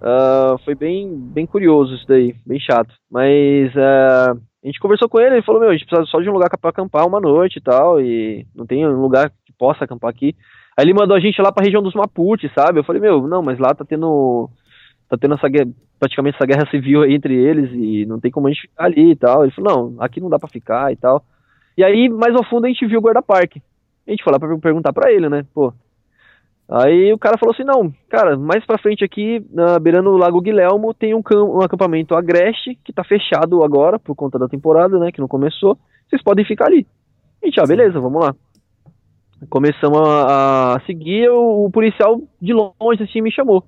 [0.00, 2.94] Uh, foi bem, bem curioso isso daí, bem chato.
[3.10, 6.28] Mas uh, a gente conversou com ele, ele falou, meu, a gente precisa só de
[6.28, 9.84] um lugar para acampar uma noite e tal, e não tem um lugar que possa
[9.84, 10.34] acampar aqui.
[10.76, 12.80] Aí ele mandou a gente lá pra região dos Mapuche, sabe?
[12.80, 14.48] Eu falei, meu, não, mas lá tá tendo.
[15.08, 18.46] Tá tendo essa guerra, praticamente essa guerra civil aí entre eles e não tem como
[18.46, 19.42] a gente ficar ali e tal.
[19.42, 21.22] Ele falou, não, aqui não dá pra ficar e tal.
[21.76, 23.60] E aí, mais ao fundo, a gente viu o guarda-parque.
[24.06, 25.44] A gente foi lá pra perguntar pra ele, né?
[25.52, 25.72] Pô.
[26.70, 30.40] Aí o cara falou assim, não, cara, mais pra frente aqui, na, beirando o Lago
[30.40, 35.10] Guilhermo, tem um, um acampamento agreste que tá fechado agora, por conta da temporada, né?
[35.10, 35.76] Que não começou.
[36.08, 36.86] Vocês podem ficar ali.
[37.42, 38.34] A gente, ah, beleza, vamos lá
[39.48, 43.64] começamos a, a seguir, o, o, policial de longe assim me chamou.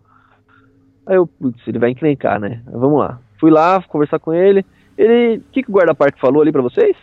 [1.06, 2.62] Aí eu, putz, ele vai encrencar, né?
[2.66, 3.18] Vamos lá.
[3.40, 4.64] Fui lá conversar com ele.
[4.96, 6.96] Ele, o que, que o guarda-parque falou ali para vocês?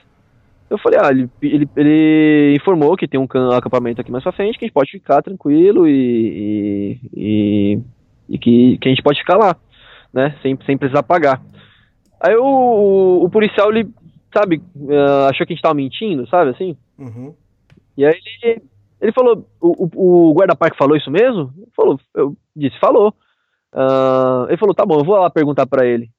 [0.70, 4.58] Eu falei, ah, ele, ele, ele, informou que tem um acampamento aqui mais pra frente,
[4.58, 7.80] que a gente pode ficar tranquilo e, e,
[8.30, 9.56] e, que, que a gente pode ficar lá,
[10.14, 10.36] né?
[10.44, 11.42] Sem, sem precisar pagar.
[12.22, 13.90] Aí o, o, o policial, ele,
[14.32, 16.78] sabe, uh, achou que a gente tava mentindo, sabe, assim?
[17.00, 17.34] Uhum.
[17.98, 18.62] E aí ele,
[19.02, 21.52] ele falou, o, o guarda-parque falou isso mesmo?
[21.58, 23.14] Ele falou, eu disse, falou.
[23.74, 26.10] Uh, ele falou, tá bom, eu vou lá perguntar para ele.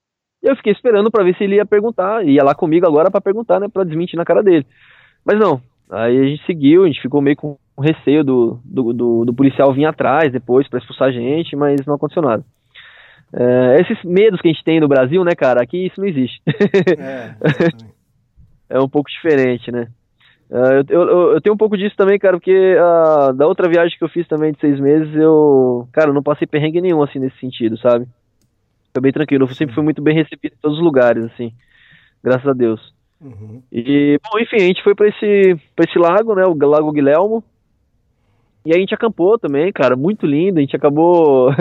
[0.43, 3.61] Eu fiquei esperando para ver se ele ia perguntar, ia lá comigo agora para perguntar,
[3.61, 4.67] né, para desmentir na cara dele.
[5.25, 5.61] Mas não,
[5.91, 9.73] aí a gente seguiu, a gente ficou meio com receio do, do, do, do policial
[9.73, 12.45] vir atrás depois para expulsar a gente, mas não aconteceu nada.
[13.33, 16.41] É, esses medos que a gente tem no Brasil, né, cara, aqui isso não existe.
[18.71, 19.89] É, é um pouco diferente, né?
[20.51, 23.97] Uh, eu, eu, eu, tenho um pouco disso também, cara, porque uh, da outra viagem
[23.97, 27.39] que eu fiz também de seis meses, eu, cara, não passei perrengue nenhum, assim, nesse
[27.39, 28.07] sentido, sabe?
[28.93, 31.53] Foi bem tranquilo, eu sempre fui muito bem recebido em todos os lugares, assim,
[32.23, 32.93] graças a Deus.
[33.21, 33.63] Uhum.
[33.71, 37.45] E, bom, enfim, a gente foi pra esse, pra esse lago, né, o Lago Guilhermo,
[38.65, 41.51] e a gente acampou também, cara, muito lindo, a gente acabou...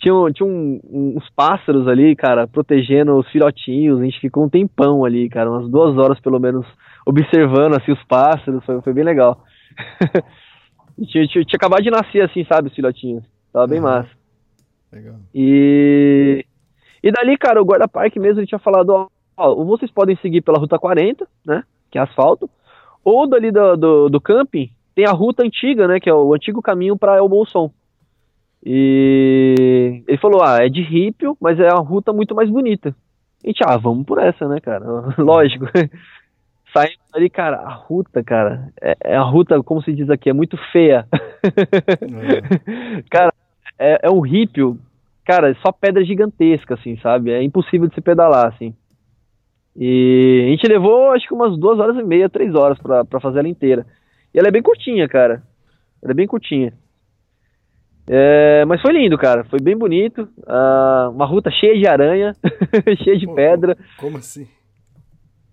[0.00, 0.80] tinha, tinha um,
[1.16, 5.70] uns pássaros ali, cara, protegendo os filhotinhos, a gente ficou um tempão ali, cara, umas
[5.70, 6.66] duas horas pelo menos
[7.06, 9.44] observando assim os pássaros, foi, foi bem legal.
[11.06, 13.24] tinha, tinha, tinha, acabado de nascer assim, sabe, os filhotinhos.
[13.52, 13.84] Tava bem uhum.
[13.84, 14.10] massa.
[14.90, 15.16] Legal.
[15.34, 16.44] E
[17.02, 20.58] e dali, cara, o guarda-parque mesmo ele tinha falado, ó, ó, vocês podem seguir pela
[20.58, 22.48] ruta 40, né, que é asfalto,
[23.04, 26.60] ou dali do, do, do camping tem a ruta antiga, né, que é o antigo
[26.60, 27.70] caminho para El Bolson.
[28.64, 32.94] E ele falou, ah, é de rípio, mas é a ruta muito mais bonita.
[33.42, 34.84] A gente, ah, vamos por essa, né, cara?
[35.16, 35.66] Lógico.
[36.72, 40.32] Saindo ali, cara, a ruta, cara, é, é, a ruta, como se diz aqui, é
[40.32, 41.06] muito feia.
[41.42, 43.02] É.
[43.10, 43.32] cara,
[43.78, 44.78] é, é um rípio,
[45.24, 47.30] cara, só pedra gigantesca, assim, sabe?
[47.30, 48.74] É impossível de se pedalar, assim.
[49.76, 53.20] E a gente levou, acho que umas duas horas e meia, três horas pra, pra
[53.20, 53.86] fazer ela inteira.
[54.34, 55.42] E ela é bem curtinha, cara.
[56.02, 56.72] Ela é bem curtinha.
[58.08, 59.44] É, mas foi lindo, cara.
[59.44, 60.28] Foi bem bonito.
[60.38, 62.34] Uh, uma ruta cheia de aranha,
[63.04, 63.76] cheia de Pô, pedra.
[63.96, 64.48] Como assim?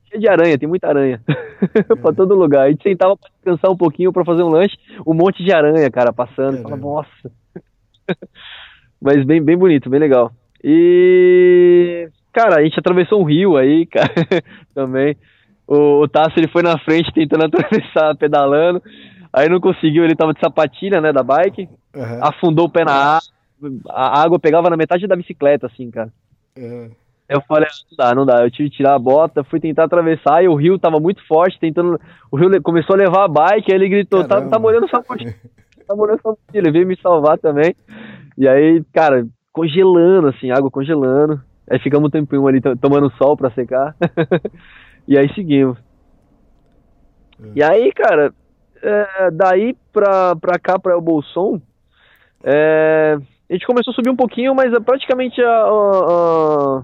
[0.09, 1.21] Cheia de aranha, tem muita aranha.
[2.01, 2.65] pra todo lugar.
[2.65, 5.89] A gente sentava pra descansar um pouquinho pra fazer um lanche, um monte de aranha,
[5.91, 6.63] cara, passando.
[6.63, 6.87] Fala, Caramba.
[6.87, 7.31] nossa.
[9.01, 10.31] Mas bem, bem bonito, bem legal.
[10.63, 12.09] E.
[12.33, 14.11] Cara, a gente atravessou um rio aí, cara,
[14.73, 15.15] também.
[15.67, 18.81] O, o Tasso, ele foi na frente tentando atravessar, pedalando.
[19.33, 21.67] Aí não conseguiu, ele tava de sapatilha, né, da bike.
[21.95, 22.19] Aham.
[22.21, 23.21] Afundou o pé na água.
[23.89, 26.11] A água pegava na metade da bicicleta, assim, cara.
[26.57, 26.91] aham.
[27.29, 28.45] Eu falei, ah, não dá, não dá.
[28.45, 31.59] Eu tive que tirar a bota, fui tentar atravessar e o rio tava muito forte,
[31.59, 31.99] tentando.
[32.31, 34.51] O rio começou a levar a bike, aí ele gritou, tá, Caramba.
[34.51, 35.33] tá molhando sua mochila,
[35.85, 36.47] tá molhando sua mochila.
[36.53, 37.75] Ele veio me salvar também.
[38.37, 41.41] E aí, cara, congelando, assim, água congelando.
[41.69, 43.95] Aí ficamos um tempinho ali to- tomando sol pra secar.
[45.07, 45.77] e aí seguimos.
[47.55, 48.33] E aí, cara,
[48.81, 51.59] é, daí pra, pra cá, pra El Bolson,
[52.43, 53.17] é,
[53.49, 56.83] a gente começou a subir um pouquinho, mas é praticamente a, a- a-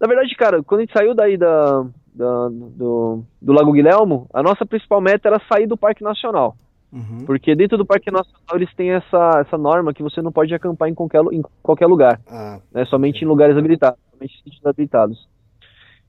[0.00, 1.82] Na verdade, cara, quando a gente saiu daí da,
[2.14, 6.56] da- do, do Lago Guilhermo, a nossa principal meta era sair do Parque Nacional.
[6.92, 7.24] Uhum.
[7.26, 10.88] Porque dentro do Parque Nacional eles têm essa, essa norma que você não pode acampar
[10.88, 12.84] em qualquer, em qualquer lugar Ah, né?
[12.86, 15.28] Somente em lugares habilitados, somente em sítios habilitados.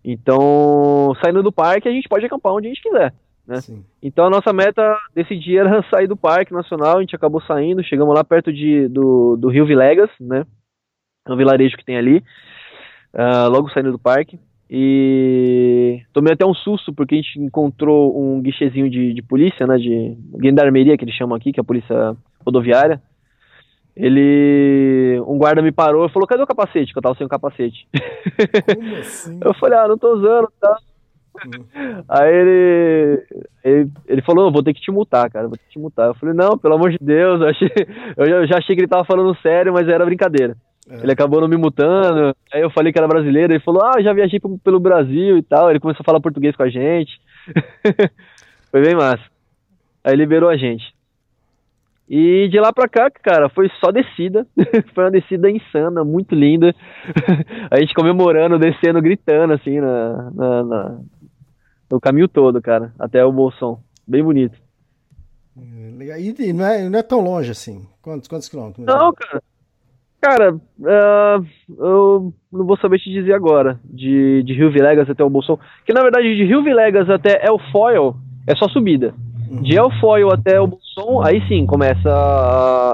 [0.04, 3.14] Então, saindo do parque, a gente pode acampar onde a gente quiser.
[3.46, 3.60] né?
[4.02, 6.98] Então, a nossa meta desse dia era sair do Parque Nacional.
[6.98, 10.46] A gente acabou saindo, chegamos lá perto de, do, do Rio Vilegas, né?
[11.28, 12.24] É um vilarejo que tem ali,
[13.14, 14.40] ah, logo saindo do parque.
[14.70, 19.78] E tomei até um susto, porque a gente encontrou um guichezinho de, de polícia, né?
[19.78, 22.16] De gendarmeria, que eles chamam aqui, que é a polícia
[22.46, 23.02] rodoviária.
[23.96, 25.20] Ele.
[25.28, 26.94] Um guarda me parou e falou: cadê o capacete?
[26.94, 27.88] Que eu tava sem o capacete.
[29.00, 29.40] Assim?
[29.44, 30.78] Eu falei, ah, não tô usando, tá?
[32.08, 33.26] Aí ele,
[33.64, 36.08] ele, ele falou, vou ter que te multar, cara, vou ter que te multar.
[36.08, 37.70] Eu falei, não, pelo amor de Deus, eu, achei,
[38.18, 40.56] eu já achei que ele tava falando sério, mas era brincadeira.
[40.90, 41.04] É.
[41.04, 44.12] Ele acabou não me multando, aí eu falei que era brasileiro, ele falou, ah, já
[44.12, 47.22] viajei pelo Brasil e tal, ele começou a falar português com a gente.
[48.72, 49.24] foi bem massa.
[50.04, 50.84] Aí liberou a gente.
[52.10, 54.48] E de lá pra cá, cara, foi só descida.
[54.96, 56.74] foi uma descida insana, muito linda.
[57.70, 61.00] a gente comemorando, descendo, gritando, assim, na, na- na-
[61.92, 63.80] no caminho todo, cara, até o Bolson.
[64.08, 64.58] Bem bonito.
[65.56, 67.86] E e não é, não é tão longe assim.
[68.02, 68.86] Quantos, quantos quilômetros?
[68.86, 69.44] Não, cara.
[70.22, 71.40] Cara, ah,
[71.78, 73.80] eu não vou saber te dizer agora.
[73.86, 75.58] De, de Rio Vilegas até o Bolson.
[75.86, 78.16] Que na verdade, de Rio Vilegas até El Foil
[78.46, 79.14] é só subida.
[79.62, 82.92] De El Foil até o Bolson, aí sim começa a,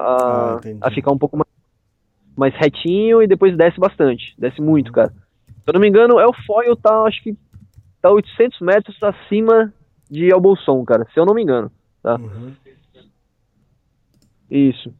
[0.56, 1.50] a- Ah, a ficar um pouco mais,
[2.38, 4.34] mais retinho e depois desce bastante.
[4.38, 5.10] Desce muito, cara.
[5.10, 7.36] Se eu não me engano, El Foil tá, acho que
[8.02, 9.74] tá 800 metros acima
[10.10, 11.08] de El Bolson, cara.
[11.14, 11.72] Se eu não me engano.
[12.04, 12.18] Tá?
[12.18, 12.52] Uhum.
[14.50, 14.94] Isso.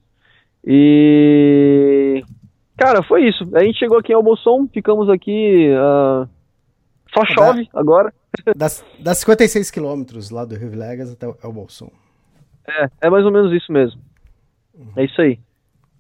[0.66, 2.24] E.
[2.78, 3.48] Cara, foi isso.
[3.56, 5.70] A gente chegou aqui em Albolson, ficamos aqui.
[5.78, 6.28] ah,
[7.14, 8.14] Só chove agora.
[8.54, 11.90] Das, das 56 quilômetros lá do Rio Vilegas até o Bolson.
[12.68, 14.02] É, é mais ou menos isso mesmo.
[14.98, 15.40] É isso aí.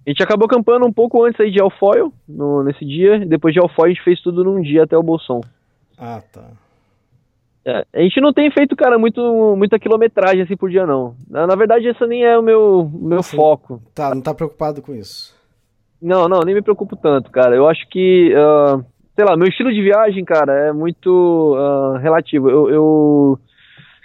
[0.06, 3.26] A gente acabou acampando um pouco antes aí de Alfoil, no, nesse dia.
[3.26, 5.40] Depois de Alfoil a gente fez tudo num dia até o Bolson.
[5.98, 6.52] Ah, tá.
[7.66, 11.16] É, a gente não tem feito, cara, muito, muita quilometragem assim por dia, não.
[11.28, 13.82] Na, na verdade, esse nem é o meu, meu foco.
[13.94, 15.36] Tá, não tá preocupado com isso.
[16.00, 17.56] Não, não, nem me preocupo tanto, cara.
[17.56, 18.80] Eu acho que, ah,
[19.16, 22.52] sei lá, meu estilo de viagem, cara, é muito ah, relativo.
[22.52, 23.40] Eu, eu,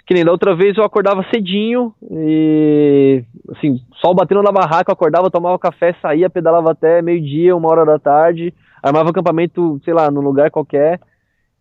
[0.07, 3.23] que nem da outra vez eu acordava cedinho e,
[3.55, 7.85] assim, sol batendo na barraca, eu acordava, tomava café, saía, pedalava até meio-dia, uma hora
[7.85, 8.51] da tarde,
[8.81, 10.99] armava acampamento, sei lá, num lugar qualquer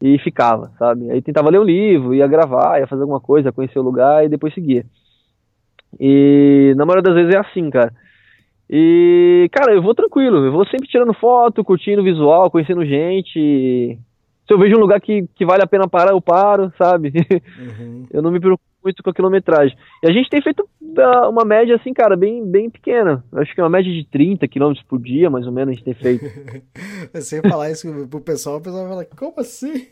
[0.01, 1.11] e ficava, sabe?
[1.11, 4.29] Aí tentava ler um livro, ia gravar, ia fazer alguma coisa, conhecer o lugar e
[4.29, 4.85] depois seguia.
[5.99, 7.93] E na maioria das vezes é assim, cara.
[8.69, 13.99] E, cara, eu vou tranquilo, eu vou sempre tirando foto, curtindo o visual, conhecendo gente.
[14.51, 17.13] Se eu vejo um lugar que, que vale a pena parar, eu paro, sabe?
[17.57, 18.03] Uhum.
[18.11, 19.79] eu não me preocupo muito com a quilometragem.
[20.03, 23.25] E a gente tem feito ah, uma média, assim, cara, bem, bem pequena.
[23.31, 25.75] Eu Acho que é uma média de 30 quilômetros por dia, mais ou menos, a
[25.77, 26.25] gente tem feito.
[27.15, 29.87] Você falar isso pro pessoal, o pessoal vai falar, como assim?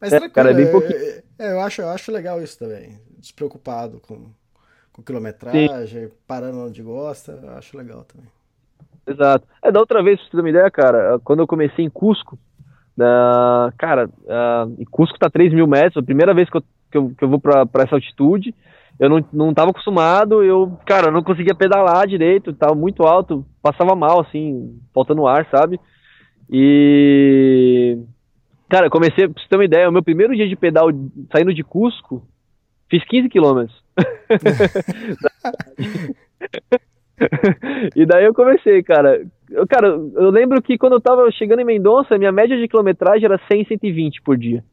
[0.00, 1.22] Mas É, tranquilo, cara, é bem é- pouquinho.
[1.40, 3.00] é, eu, acho, eu acho legal isso também.
[3.18, 4.26] Despreocupado com,
[4.92, 8.28] com quilometragem, parando onde gosta, eu acho legal também.
[9.08, 9.44] Exato.
[9.60, 12.38] É, da outra vez, pra você ter uma ideia, cara, quando eu comecei em Cusco,
[13.00, 16.98] ah, cara, ah, em Cusco tá 3 mil metros, a primeira vez que eu, que
[16.98, 18.54] eu, que eu vou pra, pra essa altitude,
[18.98, 23.44] eu não, não tava acostumado, eu, cara, eu não conseguia pedalar direito, tava muito alto,
[23.62, 25.80] passava mal, assim, faltando ar, sabe?
[26.50, 27.98] E,
[28.68, 30.88] cara, eu comecei, pra você ter uma ideia, o meu primeiro dia de pedal
[31.32, 32.22] saindo de Cusco,
[32.90, 33.80] fiz 15 quilômetros.
[37.94, 39.20] e daí eu comecei, cara.
[39.50, 43.24] Eu, cara, eu lembro que quando eu tava chegando em Mendonça, minha média de quilometragem
[43.24, 44.64] era 100, 120 por dia,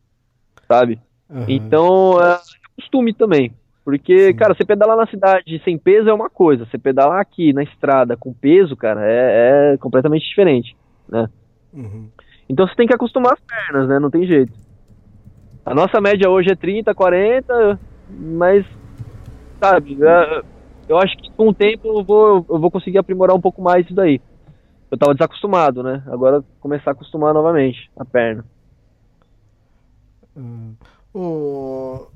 [0.67, 0.99] sabe?
[1.29, 1.45] Aham.
[1.47, 2.39] Então, é
[2.79, 3.53] costume também.
[3.83, 7.63] Porque, cara, você pedalar na cidade sem peso é uma coisa, você pedalar aqui na
[7.63, 10.75] estrada com peso, cara, é, é completamente diferente,
[11.07, 11.29] né?
[11.73, 12.09] Uhum.
[12.49, 13.97] Então você tem que acostumar as pernas, né?
[13.97, 14.51] Não tem jeito.
[15.65, 18.65] A nossa média hoje é 30, 40, mas,
[19.63, 20.41] sabe, é,
[20.89, 23.85] eu acho que com o tempo eu vou, eu vou conseguir aprimorar um pouco mais
[23.85, 24.19] isso daí.
[24.89, 26.03] Eu tava desacostumado, né?
[26.07, 28.45] Agora começar a acostumar novamente a perna.
[31.13, 32.07] O,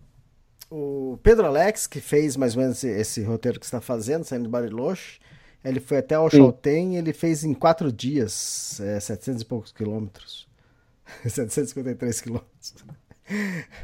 [0.70, 4.24] o Pedro Alex, que fez mais ou menos esse, esse roteiro que você está fazendo,
[4.24, 5.20] saindo de Bariloche,
[5.64, 6.30] ele foi até o.
[6.30, 10.48] Chaltén, ele fez em quatro dias, é, 700 e poucos quilômetros.
[11.28, 12.76] 753 quilômetros.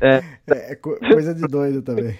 [0.01, 2.17] É, É, é co- coisa de doido também.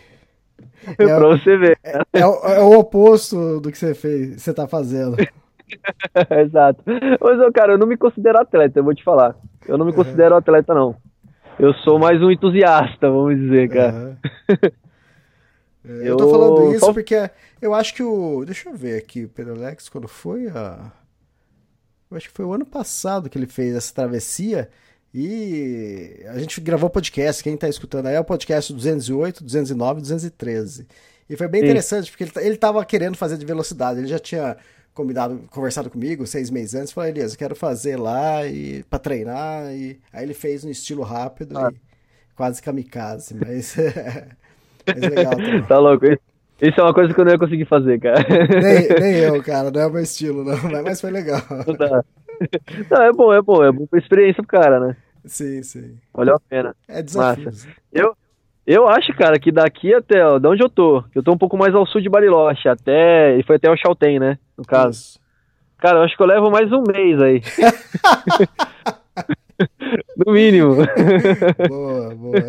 [0.97, 1.79] pra você ver.
[1.83, 5.17] É, o, é o oposto do que você fez, você tá fazendo.
[6.45, 6.83] Exato.
[6.85, 9.35] Mas, ô, cara, eu não me considero atleta, eu vou te falar.
[9.67, 10.95] Eu não me considero atleta, não.
[11.59, 14.17] Eu sou mais um entusiasta, vamos dizer, cara.
[15.89, 17.29] É, Eu tô Eu falando isso porque
[17.61, 18.43] eu acho que o.
[18.45, 20.91] Deixa eu ver aqui, o Pedro Alex, quando foi a.
[22.11, 24.69] Eu acho que foi o ano passado que ele fez essa travessia.
[25.13, 30.85] E a gente gravou podcast, quem tá escutando aí é o podcast 208, 209, 213.
[31.29, 31.67] E foi bem Sim.
[31.67, 33.99] interessante, porque ele, ta- ele tava querendo fazer de velocidade.
[33.99, 34.57] Ele já tinha
[34.97, 36.91] combinado, conversado comigo seis meses antes.
[36.91, 39.71] Falou, Elias, eu quero fazer lá e para treinar.
[39.71, 41.71] E aí ele fez no estilo rápido Ah.
[41.71, 43.75] e quase kamikaze, mas,
[44.85, 45.63] mas legal também.
[45.63, 46.05] Tá louco?
[46.05, 48.17] Isso- é uma coisa que eu não ia conseguir fazer, cara.
[48.61, 51.41] Nem, nem eu, cara, não é o meu estilo, não, mas, mas foi legal.
[51.67, 52.03] Não dá.
[52.89, 54.97] Não, é bom, é bom, é bom pra experiência pro cara, né?
[55.25, 55.97] Sim, sim.
[56.13, 56.75] Valeu a pena.
[56.87, 57.51] É desafio.
[57.93, 58.15] Eu,
[58.65, 61.37] eu acho, cara, que daqui até, ó, de onde eu tô, que eu tô um
[61.37, 65.19] pouco mais ao sul de Bariloche, até, e foi até o Chaltén, né, no caso.
[65.77, 67.41] Cara, eu acho que eu levo mais um mês aí.
[70.25, 70.75] no mínimo,
[71.67, 72.39] Boa, boa.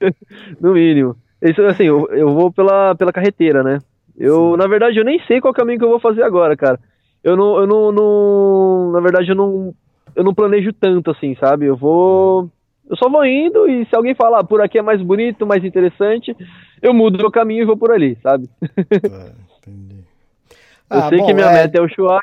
[0.60, 1.16] no mínimo.
[1.42, 3.78] Isso, assim, eu, eu vou pela, pela carreteira, né?
[4.18, 6.78] Eu, na verdade, eu nem sei qual caminho que eu vou fazer agora, cara.
[7.24, 9.74] Eu não, eu não, não- na verdade, eu não,
[10.14, 11.66] eu não planejo tanto, assim, sabe?
[11.66, 12.50] Eu vou,
[12.88, 15.64] eu só vou indo e se alguém falar, "Ah, por aqui é mais bonito, mais
[15.64, 16.36] interessante,
[16.82, 18.48] eu mudo meu caminho e vou por ali, sabe?
[18.78, 19.49] Entendi.
[20.90, 22.20] Eu Ah, sei bom, que minha é, meta é o Chuai.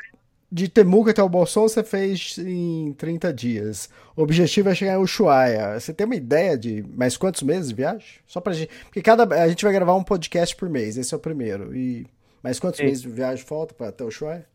[0.50, 3.90] De Temuco até o Bolson você fez em 30 dias.
[4.16, 5.78] O objetivo é chegar em Ushuaia.
[5.78, 8.06] Você tem uma ideia de mais quantos meses de viagem?
[8.26, 8.70] Só pra gente.
[8.84, 11.76] Porque cada, a gente vai gravar um podcast por mês, esse é o primeiro.
[11.76, 12.06] E
[12.42, 12.86] mais quantos Sim.
[12.86, 14.46] meses de viagem falta pra até Ushuaia?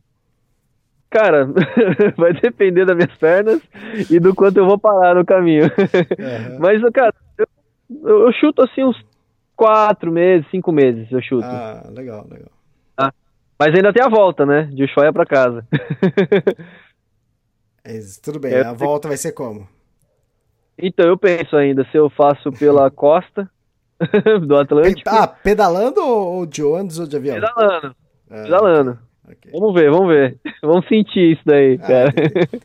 [1.11, 1.45] Cara,
[2.17, 3.61] vai depender das minhas pernas
[4.09, 5.65] e do quanto eu vou parar no caminho.
[5.65, 6.57] Aham.
[6.59, 7.47] Mas, cara, eu,
[8.25, 8.97] eu chuto assim uns
[9.55, 11.45] quatro meses, cinco meses, eu chuto.
[11.45, 12.49] Ah, legal, legal.
[13.59, 14.63] Mas ainda tem a volta, né?
[14.63, 15.65] De Ushuaia pra casa.
[17.83, 19.67] É tudo bem, a volta vai ser como?
[20.77, 23.49] então, eu penso ainda se eu faço pela costa
[24.47, 25.09] do Atlântico.
[25.09, 27.35] Ah, pedalando ou de ônibus ou de avião?
[27.35, 27.95] Pedalando,
[28.29, 28.99] Ah, pedalando.
[29.29, 29.51] ok.
[29.51, 30.39] Vamos ver, vamos ver.
[30.61, 32.13] Vamos sentir isso daí, Ah, cara.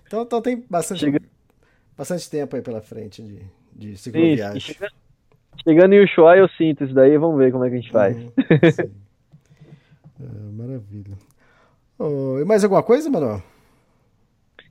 [0.06, 1.20] Então, então tem bastante, Chega-
[1.96, 4.60] bastante tempo aí pela frente de, de Sim, cicloviagem.
[4.60, 4.92] chegando,
[5.64, 8.16] chegando em Ushuaia eu sinto isso daí, vamos ver como é que a gente faz.
[8.16, 8.32] Uhum,
[8.70, 9.07] sim.
[10.20, 11.16] Ah, maravilha.
[11.98, 13.42] Oh, e mais alguma coisa, Manuel?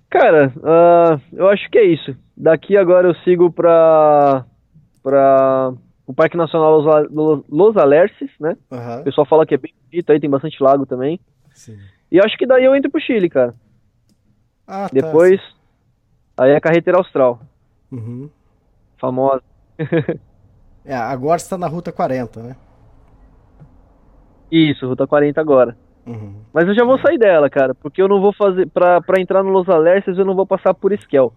[0.09, 2.15] Cara, ah, eu acho que é isso.
[2.35, 4.45] Daqui agora eu sigo pra,
[5.03, 5.73] pra
[6.05, 6.79] o Parque Nacional
[7.11, 8.55] Los, Los- Alerces, né?
[8.71, 11.19] Aham, O pessoal fala que é bem bonito aí, tem bastante lago também.
[11.53, 11.77] sim.
[12.09, 13.53] E acho que daí eu entro pro Chile, cara.
[14.65, 14.93] Ah, tá.
[14.93, 15.41] Depois,
[16.37, 17.41] aí é a carreteira austral,
[17.91, 18.29] Uhum.
[18.97, 19.41] famosa.
[20.85, 22.55] É, agora você tá na Ruta 40, né?
[24.51, 25.75] Isso, Ruta 40 agora.
[26.05, 26.35] Uhum.
[26.53, 28.67] Mas eu já vou sair dela, cara, porque eu não vou fazer.
[28.69, 31.33] Pra, pra entrar no Los Alerces, eu não vou passar por Esquel.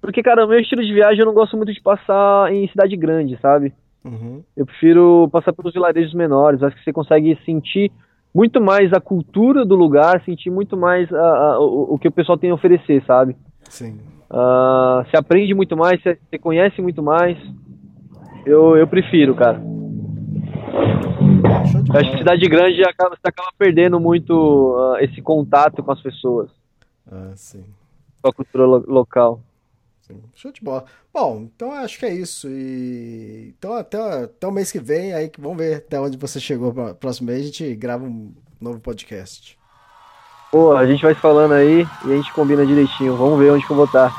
[0.00, 2.96] Porque, cara, o meu estilo de viagem eu não gosto muito de passar em cidade
[2.96, 3.72] grande, sabe?
[4.04, 4.42] Uhum.
[4.56, 6.62] Eu prefiro passar pelos vilarejos menores.
[6.62, 7.90] Acho que você consegue sentir
[8.34, 11.18] muito mais a cultura do lugar, sentir muito mais a-
[11.54, 13.36] a- o, o que o pessoal tem a oferecer, sabe?
[13.64, 13.98] Sim.
[14.30, 17.36] Ah, você aprende muito mais, você, você conhece muito mais.
[18.44, 19.60] Eu, eu prefiro, cara.
[20.72, 26.00] Eu acho que cidade grande acaba, você acaba perdendo muito ah, esse contato com as
[26.00, 26.50] pessoas,
[27.10, 27.64] Ah, sim.
[28.22, 29.40] com a cultura lo- local.
[30.02, 30.20] Sim.
[30.34, 30.84] Show de bola.
[31.12, 32.46] Bom, então acho que é isso.
[32.48, 36.38] E então até, até o mês que vem, aí que vamos ver até onde você
[36.38, 36.72] chegou.
[36.72, 39.58] Pra, próximo mês a gente grava um novo podcast.
[40.52, 43.16] Pô, a gente vai se falando aí e a gente combina direitinho.
[43.16, 44.12] Vamos ver onde que eu vou estar.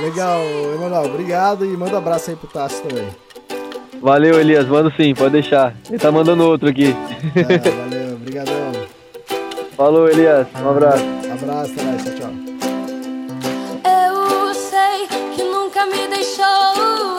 [0.00, 0.40] Legal,
[0.74, 1.04] Emanuel.
[1.12, 3.08] Obrigado e manda um abraço aí pro Tássio também.
[4.02, 4.66] Valeu, Elias.
[4.66, 5.74] Mando sim, pode deixar.
[5.88, 6.94] Ele tá mandando outro aqui.
[7.36, 8.72] É, valeu, obrigadão.
[9.76, 10.48] Falou, Elias.
[10.60, 11.04] Um abraço.
[11.32, 12.30] Abraço, mais, tchau, tchau.
[13.84, 16.44] Eu sei que nunca me deixou.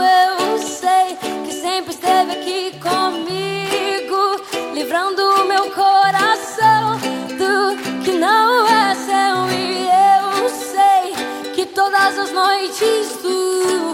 [0.04, 1.16] Eu sei
[1.46, 4.42] que sempre esteve aqui comigo,
[4.74, 9.50] livrando o meu coração do que não é seu.
[9.58, 11.16] E eu sei
[11.54, 13.23] que todas as noites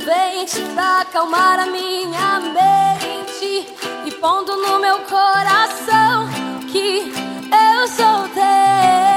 [0.09, 3.67] vente pra acalmar a minha mente
[4.07, 6.27] e pondo no meu coração
[6.71, 7.13] que
[7.51, 9.08] eu sou teu.